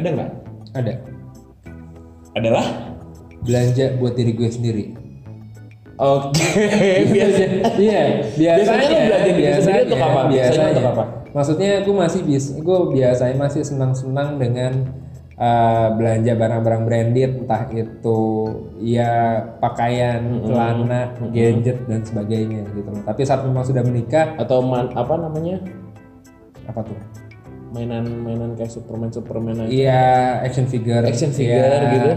Ada 0.00 0.08
nggak? 0.08 0.30
ada 0.72 0.92
Adalah? 2.32 2.66
belanja 3.42 3.98
buat 3.98 4.14
diri 4.14 4.32
gue 4.38 4.48
sendiri 4.48 4.84
Oke, 6.00 6.42
biasa. 7.10 7.42
iya 7.84 8.24
Biasanya 8.34 8.58
biasanya 8.58 8.86
lu 8.88 8.98
belanja 9.06 9.30
diri 9.30 9.50
sendiri 9.60 9.82
untuk 9.86 10.00
apa? 10.00 10.20
Biasanya 10.26 10.30
biasanya 10.32 10.70
untuk 10.72 10.88
apa? 10.88 11.04
maksudnya 11.32 11.70
gue 11.80 11.94
masih 11.96 12.20
bis 12.28 12.44
gue 12.52 12.78
biasanya 12.92 13.36
masih 13.40 13.62
senang 13.64 13.92
senang 13.96 14.36
dengan 14.36 14.72
uh, 15.40 15.88
belanja 15.96 16.32
barang-barang 16.36 16.82
branded 16.84 17.30
entah 17.44 17.64
itu 17.72 18.20
ya 18.84 19.40
pakaian 19.56 20.44
celana 20.44 21.16
gadget 21.32 21.80
dan 21.88 22.04
sebagainya 22.04 22.68
gitu 22.76 22.92
tapi 23.04 23.20
saat 23.24 23.48
memang 23.48 23.64
sudah 23.64 23.80
menikah 23.80 24.36
Atau 24.36 24.60
man, 24.60 24.92
apa 24.92 25.16
namanya? 25.16 25.56
apa 26.68 26.84
tuh 26.84 26.96
Mainan-mainan 27.72 28.52
kayak 28.52 28.68
Superman 28.70 29.08
Superman 29.08 29.54
aja. 29.58 29.68
iya 29.68 30.04
action 30.40 30.64
figure 30.64 31.02
Action 31.02 31.30
figure 31.30 31.58
Iya. 31.80 31.90
gitu. 31.90 32.10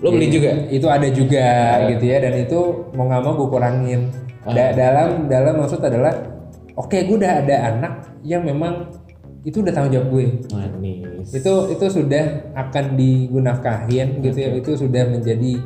Lo 0.00 0.08
beli 0.10 0.26
Iya, 0.26 0.32
juga? 0.32 0.50
itu 0.70 0.86
ada 0.88 1.08
juga 1.10 1.48
gitu 1.88 2.04
ya 2.04 2.18
dan 2.18 2.34
itu 2.38 2.58
mau 2.90 3.04
nggak 3.04 3.20
mau 3.20 3.32
gue 3.36 3.48
kurangin 3.48 4.00
Da- 4.42 4.72
dalam 4.72 5.26
dalam 5.26 5.54
maksud 5.58 5.78
adalah 5.78 6.14
oke 6.72 6.96
gue 6.96 7.16
udah 7.16 7.44
ada 7.44 7.56
anak 7.68 7.92
yang 8.22 8.40
memang 8.40 8.88
itu 9.40 9.60
udah 9.60 9.68
tanggung 9.68 9.92
jawab 9.94 10.08
gue 10.10 10.26
Manis. 10.48 11.28
itu 11.30 11.52
itu 11.70 11.84
sudah 11.90 12.24
akan 12.54 12.84
digunakahin 12.94 14.20
gitu 14.20 14.38
ya 14.38 14.50
itu 14.54 14.70
sudah 14.74 15.04
menjadi 15.06 15.60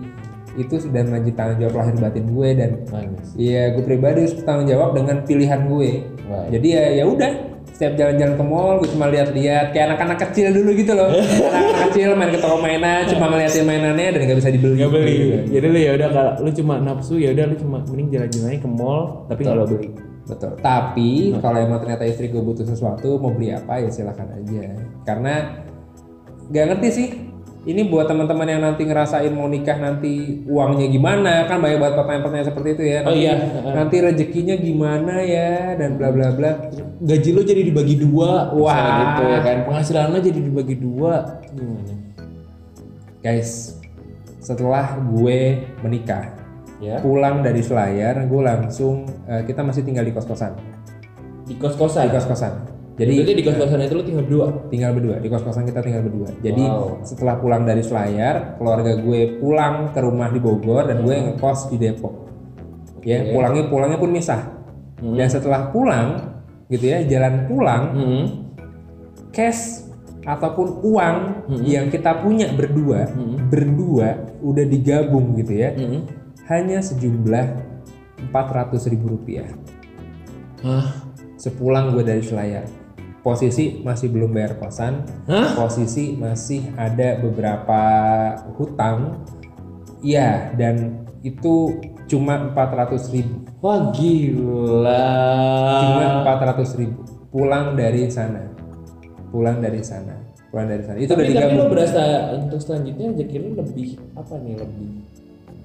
itu 0.54 0.74
sudah 0.76 1.02
menjadi 1.02 1.30
tanggung 1.32 1.58
jawab 1.60 1.74
lahir 1.76 1.94
batin 2.00 2.26
gue 2.28 2.48
dan 2.54 2.70
Manis. 2.88 3.28
Iya, 3.34 3.74
gue 3.74 3.82
pribadi 3.82 4.22
harus 4.22 4.34
tanggung 4.40 4.66
jawab 4.66 4.94
dengan 4.94 5.22
pilihan 5.22 5.66
gue. 5.66 5.90
Baik. 6.24 6.48
Jadi 6.52 6.68
ya 6.68 6.84
ya 6.94 7.04
udah, 7.04 7.32
setiap 7.74 7.98
jalan-jalan 7.98 8.34
ke 8.38 8.44
mall 8.44 8.78
gue 8.78 8.88
cuma 8.92 9.10
lihat-lihat 9.10 9.74
kayak 9.74 9.94
anak-anak 9.94 10.18
kecil 10.28 10.52
dulu 10.54 10.70
gitu 10.76 10.92
loh. 10.94 11.10
anak-anak 11.56 11.80
kecil 11.90 12.08
main 12.14 12.30
ke 12.30 12.38
toko 12.38 12.56
mainan, 12.60 13.02
cuma 13.08 13.24
ngeliatin 13.32 13.64
mainannya 13.66 14.08
dan 14.14 14.20
nggak 14.28 14.38
bisa 14.38 14.50
dibeli. 14.52 14.76
Gak 14.78 14.90
beli. 14.92 15.16
Gitu. 15.16 15.38
Jadi 15.58 15.66
lu 15.66 15.78
ya 15.80 15.90
udah 15.98 16.08
kalau 16.12 16.32
lu 16.44 16.50
cuma 16.54 16.74
nafsu 16.78 17.14
ya 17.18 17.28
udah 17.34 17.44
lu 17.50 17.56
cuma 17.58 17.76
mending 17.82 18.08
jalan-jalan 18.12 18.48
aja 18.52 18.60
ke 18.60 18.68
mall 18.70 19.02
tapi 19.26 19.40
nggak 19.42 19.56
lo 19.56 19.64
beli. 19.66 19.88
Betul. 20.24 20.52
Tapi 20.60 21.10
kalau 21.40 21.58
emang 21.60 21.78
ternyata 21.84 22.04
istri 22.08 22.32
gue 22.32 22.40
butuh 22.40 22.64
sesuatu, 22.64 23.20
mau 23.20 23.32
beli 23.32 23.52
apa 23.52 23.80
ya 23.80 23.88
silakan 23.92 24.28
aja. 24.40 24.62
Karena 25.04 25.34
nggak 26.48 26.64
ngerti 26.68 26.88
sih. 26.92 27.08
Ini 27.64 27.88
buat 27.88 28.04
teman-teman 28.04 28.44
yang 28.44 28.60
nanti 28.60 28.84
ngerasain 28.84 29.32
mau 29.32 29.48
nikah 29.48 29.80
nanti 29.80 30.44
uangnya 30.44 30.84
gimana 30.84 31.48
kan 31.48 31.64
banyak 31.64 31.80
banget 31.80 31.94
pertanyaan-pertanyaan 31.96 32.48
seperti 32.52 32.68
itu 32.76 32.84
ya. 32.84 32.98
Oh 33.00 33.08
Nanti- 33.08 33.24
iya. 33.24 33.34
Nanti 33.72 33.96
rezekinya 33.98 34.54
gimana 34.54 35.14
ya 35.24 35.72
dan 35.74 35.96
bla 35.96 36.12
bla 36.12 36.28
bla. 36.30 36.50
Gaji 37.00 37.30
lo 37.32 37.40
jadi 37.40 37.64
dibagi 37.64 37.96
dua. 37.96 38.52
Wah. 38.52 39.16
gitu 39.16 39.22
ya 39.26 39.38
kan. 39.40 39.56
Penghasilan 39.64 40.12
lo 40.12 40.20
jadi 40.20 40.40
dibagi 40.40 40.76
dua. 40.76 41.40
Gimana? 41.48 41.94
Guys, 43.24 43.80
setelah 44.36 45.00
gue 45.00 45.38
menikah, 45.80 46.36
Ya. 46.76 47.00
pulang 47.00 47.40
dari 47.40 47.64
Selayar, 47.64 48.28
gue 48.28 48.42
langsung 48.44 49.08
eh, 49.24 49.40
kita 49.48 49.64
masih 49.64 49.80
tinggal 49.80 50.04
di 50.04 50.12
kos-kosan. 50.12 50.52
Di 51.48 51.56
kos-kosan. 51.56 52.04
Di 52.04 52.12
kos-kosan. 52.12 52.73
Jadi 52.94 53.26
Jadi 53.26 53.32
di 53.34 53.42
kos-kosan 53.42 53.82
itu 53.82 53.94
lo 53.98 54.04
tinggal 54.06 54.22
berdua. 54.22 54.46
tinggal 54.70 54.90
berdua 54.94 55.16
di 55.18 55.26
kos-kosan 55.26 55.66
kita 55.66 55.82
tinggal 55.82 56.06
berdua. 56.06 56.30
Jadi 56.38 56.62
Wow. 56.62 57.02
setelah 57.02 57.42
pulang 57.42 57.66
dari 57.66 57.82
Selayar, 57.82 58.54
keluarga 58.54 58.94
gue 58.94 59.42
pulang 59.42 59.90
ke 59.90 59.98
rumah 59.98 60.30
di 60.30 60.38
Bogor 60.38 60.86
dan 60.86 61.02
gue 61.02 61.10
ngekos 61.10 61.74
di 61.74 61.76
Depok. 61.76 62.14
Ya, 63.02 63.34
pulangnya 63.34 63.66
pulangnya 63.66 63.98
pun 63.98 64.10
misah. 64.10 64.40
Dan 64.96 65.26
setelah 65.26 65.68
pulang, 65.68 66.38
gitu 66.70 66.86
ya, 66.86 67.02
jalan 67.04 67.44
pulang, 67.44 67.82
Hmm. 67.92 68.24
cash 69.28 69.84
ataupun 70.22 70.80
uang 70.80 71.16
yang 71.66 71.90
kita 71.90 72.22
punya 72.22 72.48
berdua, 72.48 73.10
berdua 73.50 74.38
udah 74.40 74.64
digabung 74.64 75.34
gitu 75.34 75.52
ya, 75.52 75.74
Hmm. 75.74 76.06
hanya 76.46 76.78
sejumlah 76.78 77.46
400 78.30 78.86
ribu 78.86 79.12
rupiah. 79.12 79.50
Hah? 80.62 81.04
Sepulang 81.36 81.92
gue 81.92 82.00
dari 82.00 82.24
Selayar, 82.24 82.64
posisi 83.24 83.80
masih 83.80 84.12
belum 84.12 84.36
bayar 84.36 84.60
kosan, 84.60 85.00
Hah? 85.24 85.56
posisi 85.56 86.12
masih 86.12 86.68
ada 86.76 87.16
beberapa 87.18 87.82
hutang, 88.60 89.24
ya 90.04 90.52
dan 90.60 91.08
itu 91.24 91.80
cuma 92.04 92.52
400 92.52 93.08
ribu, 93.16 93.48
Wah 93.64 93.88
gila. 93.96 95.08
cuma 95.80 96.04
400 96.52 96.76
ribu. 96.76 97.00
Pulang 97.32 97.74
dari 97.74 98.12
sana, 98.12 98.44
pulang 99.32 99.58
dari 99.58 99.80
sana, 99.80 100.20
pulang 100.52 100.68
dari 100.68 100.84
sana. 100.84 100.96
Itu 101.00 101.16
udah 101.16 101.24
tapi, 101.24 101.32
tapi 101.32 101.48
digabung. 101.48 101.58
lo 101.58 101.72
berasa 101.72 102.02
untuk 102.36 102.60
selanjutnya 102.60 103.10
rezeki 103.16 103.36
lo 103.40 103.48
lebih 103.64 103.88
apa 104.14 104.34
nih 104.38 104.54
lebih 104.60 104.88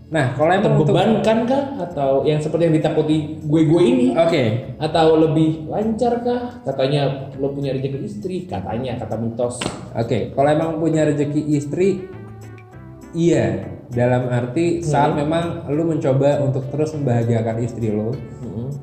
Nah, 0.10 0.34
kalau 0.34 0.49
emang 0.49 0.74
untuk 0.74 0.89
terbebankan 0.89 1.38
kah 1.45 1.64
atau 1.86 2.26
yang 2.26 2.41
seperti 2.41 2.66
yang 2.66 2.76
ditakuti 2.82 3.38
gue 3.45 3.62
gue 3.62 3.82
ini 3.86 4.07
Oke, 4.18 4.74
atau 4.82 5.22
lebih 5.22 5.70
lancar 5.70 6.26
kah 6.26 6.66
katanya 6.66 7.30
lo 7.38 7.53
punya 7.53 7.78
rezeki 7.78 7.99
istri 8.10 8.49
katanya 8.49 8.97
kata 8.97 9.22
mitos 9.22 9.62
oke. 9.93 10.34
Kalau 10.34 10.49
emang 10.49 10.82
punya 10.82 11.05
rezeki 11.05 11.41
istri, 11.53 12.10
iya. 13.14 13.78
Dalam 13.89 14.30
arti 14.30 14.86
saat 14.86 15.18
memang 15.18 15.66
lu 15.74 15.82
mencoba 15.82 16.45
untuk 16.45 16.70
terus 16.70 16.93
membahagiakan 16.93 17.57
istri 17.57 17.89
lo, 17.89 18.14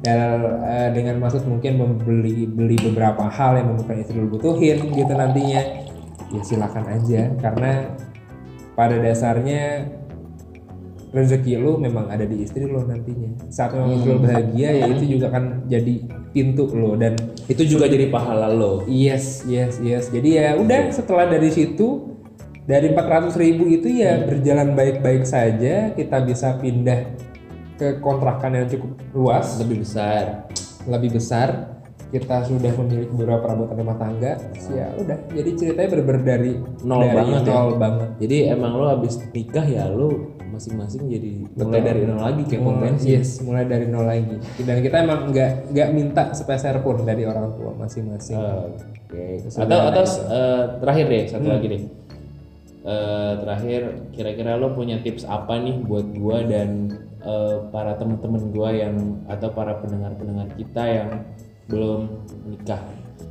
dan 0.03 0.43
eh, 0.67 0.91
dengan 0.95 1.23
maksud 1.23 1.47
mungkin 1.47 1.79
membeli 1.79 2.43
beli 2.51 2.75
beberapa 2.91 3.31
hal 3.31 3.55
yang 3.55 3.71
mungkin 3.71 4.03
istri 4.03 4.19
lo 4.19 4.27
butuhin 4.27 4.83
gitu 4.91 5.15
nantinya, 5.15 5.63
ya 6.35 6.43
silakan 6.43 6.91
aja. 6.91 7.31
Karena 7.39 7.87
pada 8.75 8.99
dasarnya 8.99 9.87
rezeki 11.15 11.59
lu 11.59 11.79
memang 11.79 12.11
ada 12.11 12.27
di 12.27 12.43
istri 12.43 12.67
lo 12.67 12.83
nantinya. 12.83 13.51
Saat 13.51 13.79
memang 13.79 14.01
istri 14.01 14.11
lo 14.11 14.19
bahagia, 14.21 14.69
ya 14.75 14.85
itu 14.91 15.05
juga 15.19 15.27
kan 15.31 15.63
jadi 15.71 15.95
pintu 16.35 16.67
lo 16.75 16.99
dan 16.99 17.15
itu 17.47 17.63
juga 17.65 17.87
jadi 17.87 18.11
pahala 18.11 18.51
lo. 18.51 18.83
Yes, 18.91 19.47
yes, 19.47 19.79
yes. 19.79 20.11
Jadi 20.11 20.39
ya 20.39 20.59
udah 20.59 20.91
setelah 20.91 21.31
dari 21.31 21.49
situ 21.49 22.17
dari 22.67 22.91
400 22.91 23.31
ribu 23.39 23.71
itu 23.71 23.87
ya 23.87 24.27
berjalan 24.27 24.75
baik-baik 24.75 25.23
saja 25.23 25.95
kita 25.95 26.19
bisa 26.27 26.59
pindah 26.59 27.15
ke 27.79 28.03
kontrakan 28.03 28.59
yang 28.59 28.67
cukup 28.67 28.93
luas. 29.15 29.57
Lebih 29.63 29.87
besar. 29.87 30.51
Lebih 30.89 31.11
besar. 31.17 31.79
Kita 32.07 32.47
sudah 32.47 32.71
memiliki 32.71 33.11
beberapa 33.19 33.51
perabotan 33.51 33.77
rumah 33.83 33.99
tangga. 33.99 34.39
Ya 34.71 34.95
udah 34.95 35.19
jadi 35.35 35.51
ceritanya 35.59 35.89
bener 35.91 36.19
dari 36.23 36.53
Nol 36.87 37.03
dari 37.03 37.17
banget 37.19 37.43
ya? 37.43 37.51
nol 37.51 37.71
banget. 37.79 38.11
Jadi 38.23 38.37
emang 38.47 38.73
lo 38.79 38.87
habis 38.87 39.15
nikah 39.35 39.67
ya 39.67 39.91
lo 39.91 40.36
masing-masing 40.57 41.03
jadi 41.07 41.31
mulai 41.55 41.83
dari 41.85 42.01
nol 42.09 42.21
lagi 42.25 42.43
kayak 42.49 42.63
bensin 42.81 43.09
yes 43.13 43.31
mulai 43.45 43.65
dari 43.69 43.87
nol 43.87 44.05
lagi 44.09 44.37
dan 44.65 44.77
kita 44.81 44.97
emang 45.05 45.21
nggak 45.31 45.51
nggak 45.71 45.89
minta 45.93 46.23
sepeser 46.33 46.81
pun 46.81 47.05
dari 47.05 47.23
orang 47.29 47.53
tua 47.55 47.77
masing-masing 47.77 48.41
Oke. 49.07 49.39
Atau 49.55 49.79
atau 49.87 50.03
eh, 50.03 50.63
terakhir 50.83 51.05
deh 51.07 51.25
satu 51.31 51.47
lagi 51.47 51.67
deh. 51.71 51.83
Eh, 52.87 53.33
terakhir 53.39 53.81
kira-kira 54.11 54.59
lo 54.59 54.75
punya 54.75 54.99
tips 54.99 55.23
apa 55.27 55.59
nih 55.59 55.79
buat 55.83 56.07
gua 56.15 56.43
dan 56.43 56.91
eh, 57.23 57.55
para 57.71 57.95
teman-teman 57.99 58.51
gua 58.51 58.75
yang 58.75 59.23
atau 59.31 59.51
para 59.55 59.79
pendengar-pendengar 59.79 60.51
kita 60.59 60.83
yang 60.87 61.11
belum 61.67 62.11
nikah. 62.47 62.83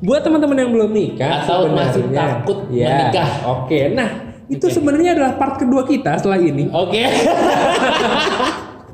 buat 0.04 0.28
teman-teman 0.28 0.60
yang 0.60 0.72
belum 0.76 0.92
nikah 0.92 1.48
Atau 1.48 1.72
masih 1.72 2.04
takut 2.12 2.68
ya, 2.68 2.88
menikah. 3.08 3.30
oke 3.48 3.80
nah 3.96 4.10
itu 4.48 4.66
sebenarnya 4.68 5.14
adalah 5.14 5.34
part 5.36 5.56
kedua 5.56 5.84
kita 5.84 6.16
setelah 6.16 6.38
ini 6.38 6.70
Oke. 6.70 7.02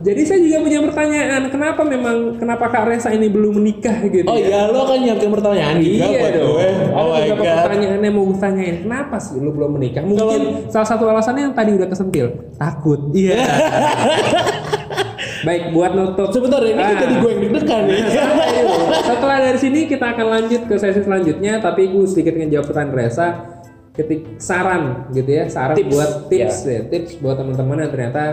jadi 0.01 0.21
saya 0.23 0.39
juga 0.39 0.57
punya 0.59 0.79
pertanyaan 0.81 1.41
kenapa 1.47 1.81
memang 1.83 2.15
kenapa 2.35 2.65
kak 2.67 2.85
Resa 2.87 3.09
ini 3.09 3.27
belum 3.27 3.53
menikah 3.55 4.01
gitu 4.03 4.25
oh 4.25 4.33
ya? 4.33 4.47
iya 4.47 4.61
lo 4.65 4.81
kan 4.83 4.97
nyiapin 4.97 5.29
pertanyaan 5.29 5.77
juga 5.77 5.93
Iya 6.01 6.17
buat 6.17 6.31
dong. 6.33 6.49
gue. 6.49 6.67
Oh 6.91 7.09
Ada 7.11 7.21
my 7.21 7.37
god. 7.37 7.57
pertanyaan 7.61 7.99
yang 7.99 8.13
mau 8.15 8.25
gue 8.25 8.35
tanyain. 8.35 8.75
Kenapa 8.81 9.15
sih 9.17 9.37
lu 9.37 9.51
belum 9.51 9.71
menikah? 9.71 10.01
Mungkin 10.01 10.41
salah 10.67 10.87
satu 10.87 11.05
alasannya 11.05 11.43
yang 11.43 11.53
tadi 11.53 11.71
udah 11.71 11.85
kesentil. 11.85 12.27
Takut. 12.55 13.13
Iya. 13.13 13.37
Baik, 15.41 15.69
buat 15.71 15.91
nutup. 15.91 16.29
Sebentar 16.29 16.61
ini 16.61 16.77
Ah. 16.77 16.93
jadi 16.95 17.13
gue 17.17 17.29
yang 17.29 17.41
deg-degan 17.43 17.81
nih. 17.83 18.01
Ayo, 18.05 18.65
Setelah 19.09 19.37
dari 19.39 19.59
sini 19.59 19.85
kita 19.85 20.13
akan 20.13 20.27
lanjut 20.31 20.61
ke 20.65 20.75
sesi 20.77 21.01
selanjutnya, 21.01 21.57
tapi 21.57 21.89
gue 21.89 22.05
sedikit 22.05 22.33
ngejawab 22.35 22.65
pertanyaan 22.67 22.93
Resa. 22.95 23.27
Ketik 23.91 24.39
saran 24.39 25.11
gitu 25.11 25.27
ya, 25.27 25.51
saran 25.51 25.75
Tips, 25.75 25.91
buat 25.91 26.11
tips 26.31 26.57
ya, 26.63 26.81
tips 26.87 27.11
buat 27.19 27.35
teman-teman 27.35 27.83
yang 27.83 27.91
ternyata 27.91 28.23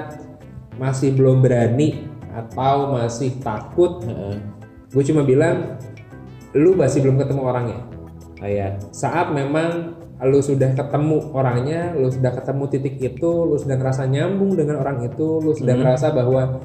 masih 0.78 1.10
belum 1.18 1.42
berani 1.42 2.06
atau 2.30 2.94
masih 2.94 3.34
takut. 3.42 4.06
Heeh. 4.06 4.38
Gue 4.94 5.02
cuma 5.02 5.26
bilang, 5.26 5.76
lu 6.54 6.78
masih 6.78 7.02
belum 7.04 7.20
ketemu 7.20 7.42
orangnya 7.44 7.78
Oh 8.38 8.46
iya. 8.46 8.78
saat 8.94 9.34
memang 9.34 9.98
lu 10.22 10.38
sudah 10.42 10.74
ketemu 10.74 11.30
orangnya, 11.34 11.94
lu 11.94 12.10
sudah 12.10 12.34
ketemu 12.34 12.64
titik 12.70 12.96
itu, 12.98 13.30
lu 13.46 13.54
sudah 13.58 13.78
ngerasa 13.78 14.06
nyambung 14.06 14.54
dengan 14.54 14.82
orang 14.82 15.06
itu, 15.06 15.42
lu 15.42 15.54
sudah 15.54 15.74
ngerasa 15.78 16.10
bahwa 16.14 16.58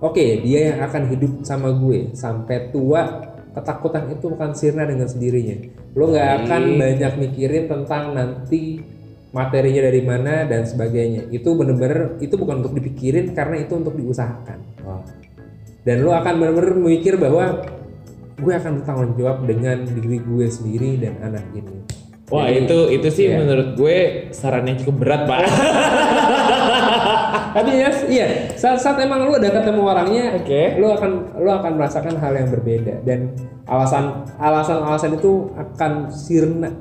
oke 0.00 0.24
dia 0.44 0.72
yang 0.72 0.80
akan 0.84 1.12
hidup 1.12 1.32
sama 1.44 1.72
gue 1.72 2.12
sampai 2.16 2.72
tua, 2.72 3.32
ketakutan 3.54 4.10
itu 4.10 4.26
akan 4.34 4.50
sirna 4.52 4.84
dengan 4.84 5.06
sendirinya. 5.06 5.56
Lu 5.94 6.10
nggak 6.10 6.30
akan 6.44 6.62
banyak 6.74 7.12
mikirin 7.22 7.64
tentang 7.70 8.12
nanti 8.12 8.82
materinya 9.30 9.82
dari 9.86 10.02
mana 10.02 10.46
dan 10.46 10.66
sebagainya. 10.66 11.30
Itu 11.30 11.54
bener-bener 11.54 12.18
itu 12.18 12.34
bukan 12.34 12.66
untuk 12.66 12.74
dipikirin 12.74 13.30
karena 13.32 13.62
itu 13.62 13.78
untuk 13.78 13.94
diusahakan. 13.94 14.58
Dan 15.84 15.96
lu 16.02 16.10
akan 16.10 16.34
bener-bener 16.40 16.74
mikir 16.74 17.14
bahwa 17.14 17.62
gue 18.34 18.52
akan 18.52 18.82
bertanggung 18.82 19.14
jawab 19.14 19.46
dengan 19.46 19.86
diri 19.86 20.18
gue 20.18 20.46
sendiri 20.50 20.98
dan 20.98 21.14
anak 21.22 21.44
ini. 21.54 22.03
Wah 22.32 22.48
Jadi, 22.48 22.64
itu 22.64 22.78
itu 22.96 23.08
sih 23.12 23.24
iya. 23.28 23.36
menurut 23.36 23.76
gue 23.76 23.96
saran 24.32 24.64
yang 24.64 24.80
cukup 24.80 25.04
berat 25.04 25.28
pak. 25.28 25.44
Tapi 27.54 27.70
ya, 27.70 27.90
iya, 28.10 28.26
saat, 28.58 28.82
saat 28.82 28.98
emang 28.98 29.28
lu 29.28 29.38
udah 29.38 29.52
ketemu 29.52 29.80
orangnya, 29.86 30.34
Oke. 30.34 30.74
lu 30.80 30.90
akan 30.90 31.38
lu 31.38 31.50
akan 31.52 31.72
merasakan 31.78 32.18
hal 32.18 32.34
yang 32.34 32.50
berbeda 32.50 33.04
dan 33.06 33.30
alasan 33.70 34.26
alasan 34.42 34.82
alasan 34.82 35.14
itu 35.14 35.54
akan 35.54 36.10
sirna, 36.10 36.74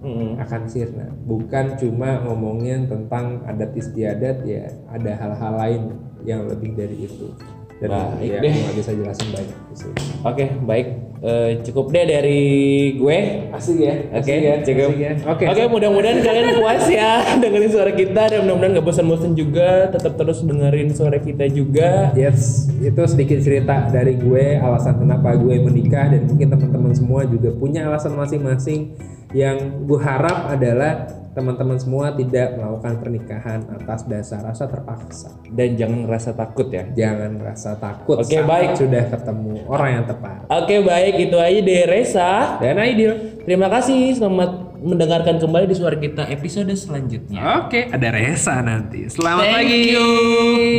Mm-mm. 0.00 0.40
akan 0.40 0.62
sirna. 0.70 1.12
Bukan 1.28 1.76
cuma 1.76 2.24
ngomongin 2.24 2.88
tentang 2.88 3.44
adat 3.44 3.76
istiadat 3.76 4.46
ya, 4.48 4.72
ada 4.88 5.12
hal-hal 5.20 5.52
lain 5.58 5.82
yang 6.24 6.48
lebih 6.48 6.72
dari 6.78 7.10
itu. 7.10 7.36
Dan 7.76 7.92
Baik 7.92 8.30
ya, 8.30 8.40
deh. 8.40 8.54
bisa 8.72 8.90
jelasin 8.90 9.28
banyak 9.36 9.58
di 9.68 9.76
sini. 9.76 10.00
Oke 10.24 10.44
baik 10.64 10.88
Eh, 11.16 11.64
cukup 11.64 11.96
deh 11.96 12.04
dari 12.04 12.44
gue. 12.92 13.18
Asik 13.48 13.80
ya, 13.80 13.94
Oke, 14.12 14.30
asik 14.30 14.36
ya, 14.36 14.54
cukup. 14.60 14.90
asik 14.92 15.00
ya. 15.00 15.12
Oke, 15.24 15.44
Oke, 15.48 15.62
mudah-mudahan 15.64 16.20
kalian 16.20 16.60
puas 16.60 16.84
ya 16.86 17.24
dengerin 17.42 17.72
suara 17.72 17.92
kita 17.96 18.22
dan 18.28 18.44
mudah-mudahan 18.44 18.76
gak 18.76 18.84
bosan-bosan 18.84 19.32
juga. 19.32 19.88
Tetap 19.90 20.12
terus 20.14 20.44
dengerin 20.44 20.92
suara 20.92 21.16
kita 21.16 21.48
juga. 21.48 22.12
Yes, 22.12 22.68
itu 22.78 23.00
sedikit 23.08 23.40
cerita 23.40 23.88
dari 23.88 24.12
gue 24.14 24.60
alasan 24.60 25.00
kenapa 25.00 25.32
gue 25.34 25.56
menikah 25.56 26.12
dan 26.12 26.28
mungkin 26.28 26.52
teman-teman 26.52 26.92
semua 26.92 27.24
juga 27.24 27.48
punya 27.50 27.88
alasan 27.88 28.12
masing-masing 28.12 28.92
yang 29.32 29.56
gue 29.88 29.98
harap 29.98 30.52
adalah 30.52 31.10
teman-teman 31.36 31.76
semua 31.76 32.16
tidak 32.16 32.56
melakukan 32.56 32.96
pernikahan 32.96 33.60
atas 33.68 34.08
dasar 34.08 34.40
rasa 34.40 34.64
terpaksa. 34.64 35.36
Dan 35.52 35.76
jangan 35.76 36.08
ngerasa 36.08 36.32
takut 36.32 36.72
ya. 36.72 36.88
Jangan 36.96 37.36
merasa 37.36 37.76
takut 37.76 38.16
Oke, 38.24 38.40
saat 38.40 38.48
baik. 38.48 38.80
sudah 38.80 39.04
ketemu 39.12 39.52
orang 39.68 39.90
yang 40.00 40.04
tepat. 40.08 40.38
Oke 40.48 40.80
baik 40.80 41.14
itu 41.28 41.36
aja 41.36 41.60
deh 41.60 41.82
Resa. 41.84 42.32
Dan 42.56 42.80
ideal. 42.80 43.14
Terima 43.44 43.68
kasih 43.68 44.16
selamat 44.16 44.80
mendengarkan 44.80 45.36
kembali 45.36 45.68
di 45.68 45.76
suara 45.76 46.00
kita 46.00 46.24
episode 46.32 46.72
selanjutnya. 46.72 47.68
Oke, 47.68 47.92
ada 47.92 48.08
Resa 48.16 48.64
nanti. 48.64 49.04
Selamat 49.12 49.44
Thank 49.44 49.68
pagi. 49.68 49.80
you. 49.92 50.08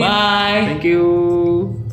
Bye. 0.01 0.62
Thank 0.74 0.86
you. 0.89 1.87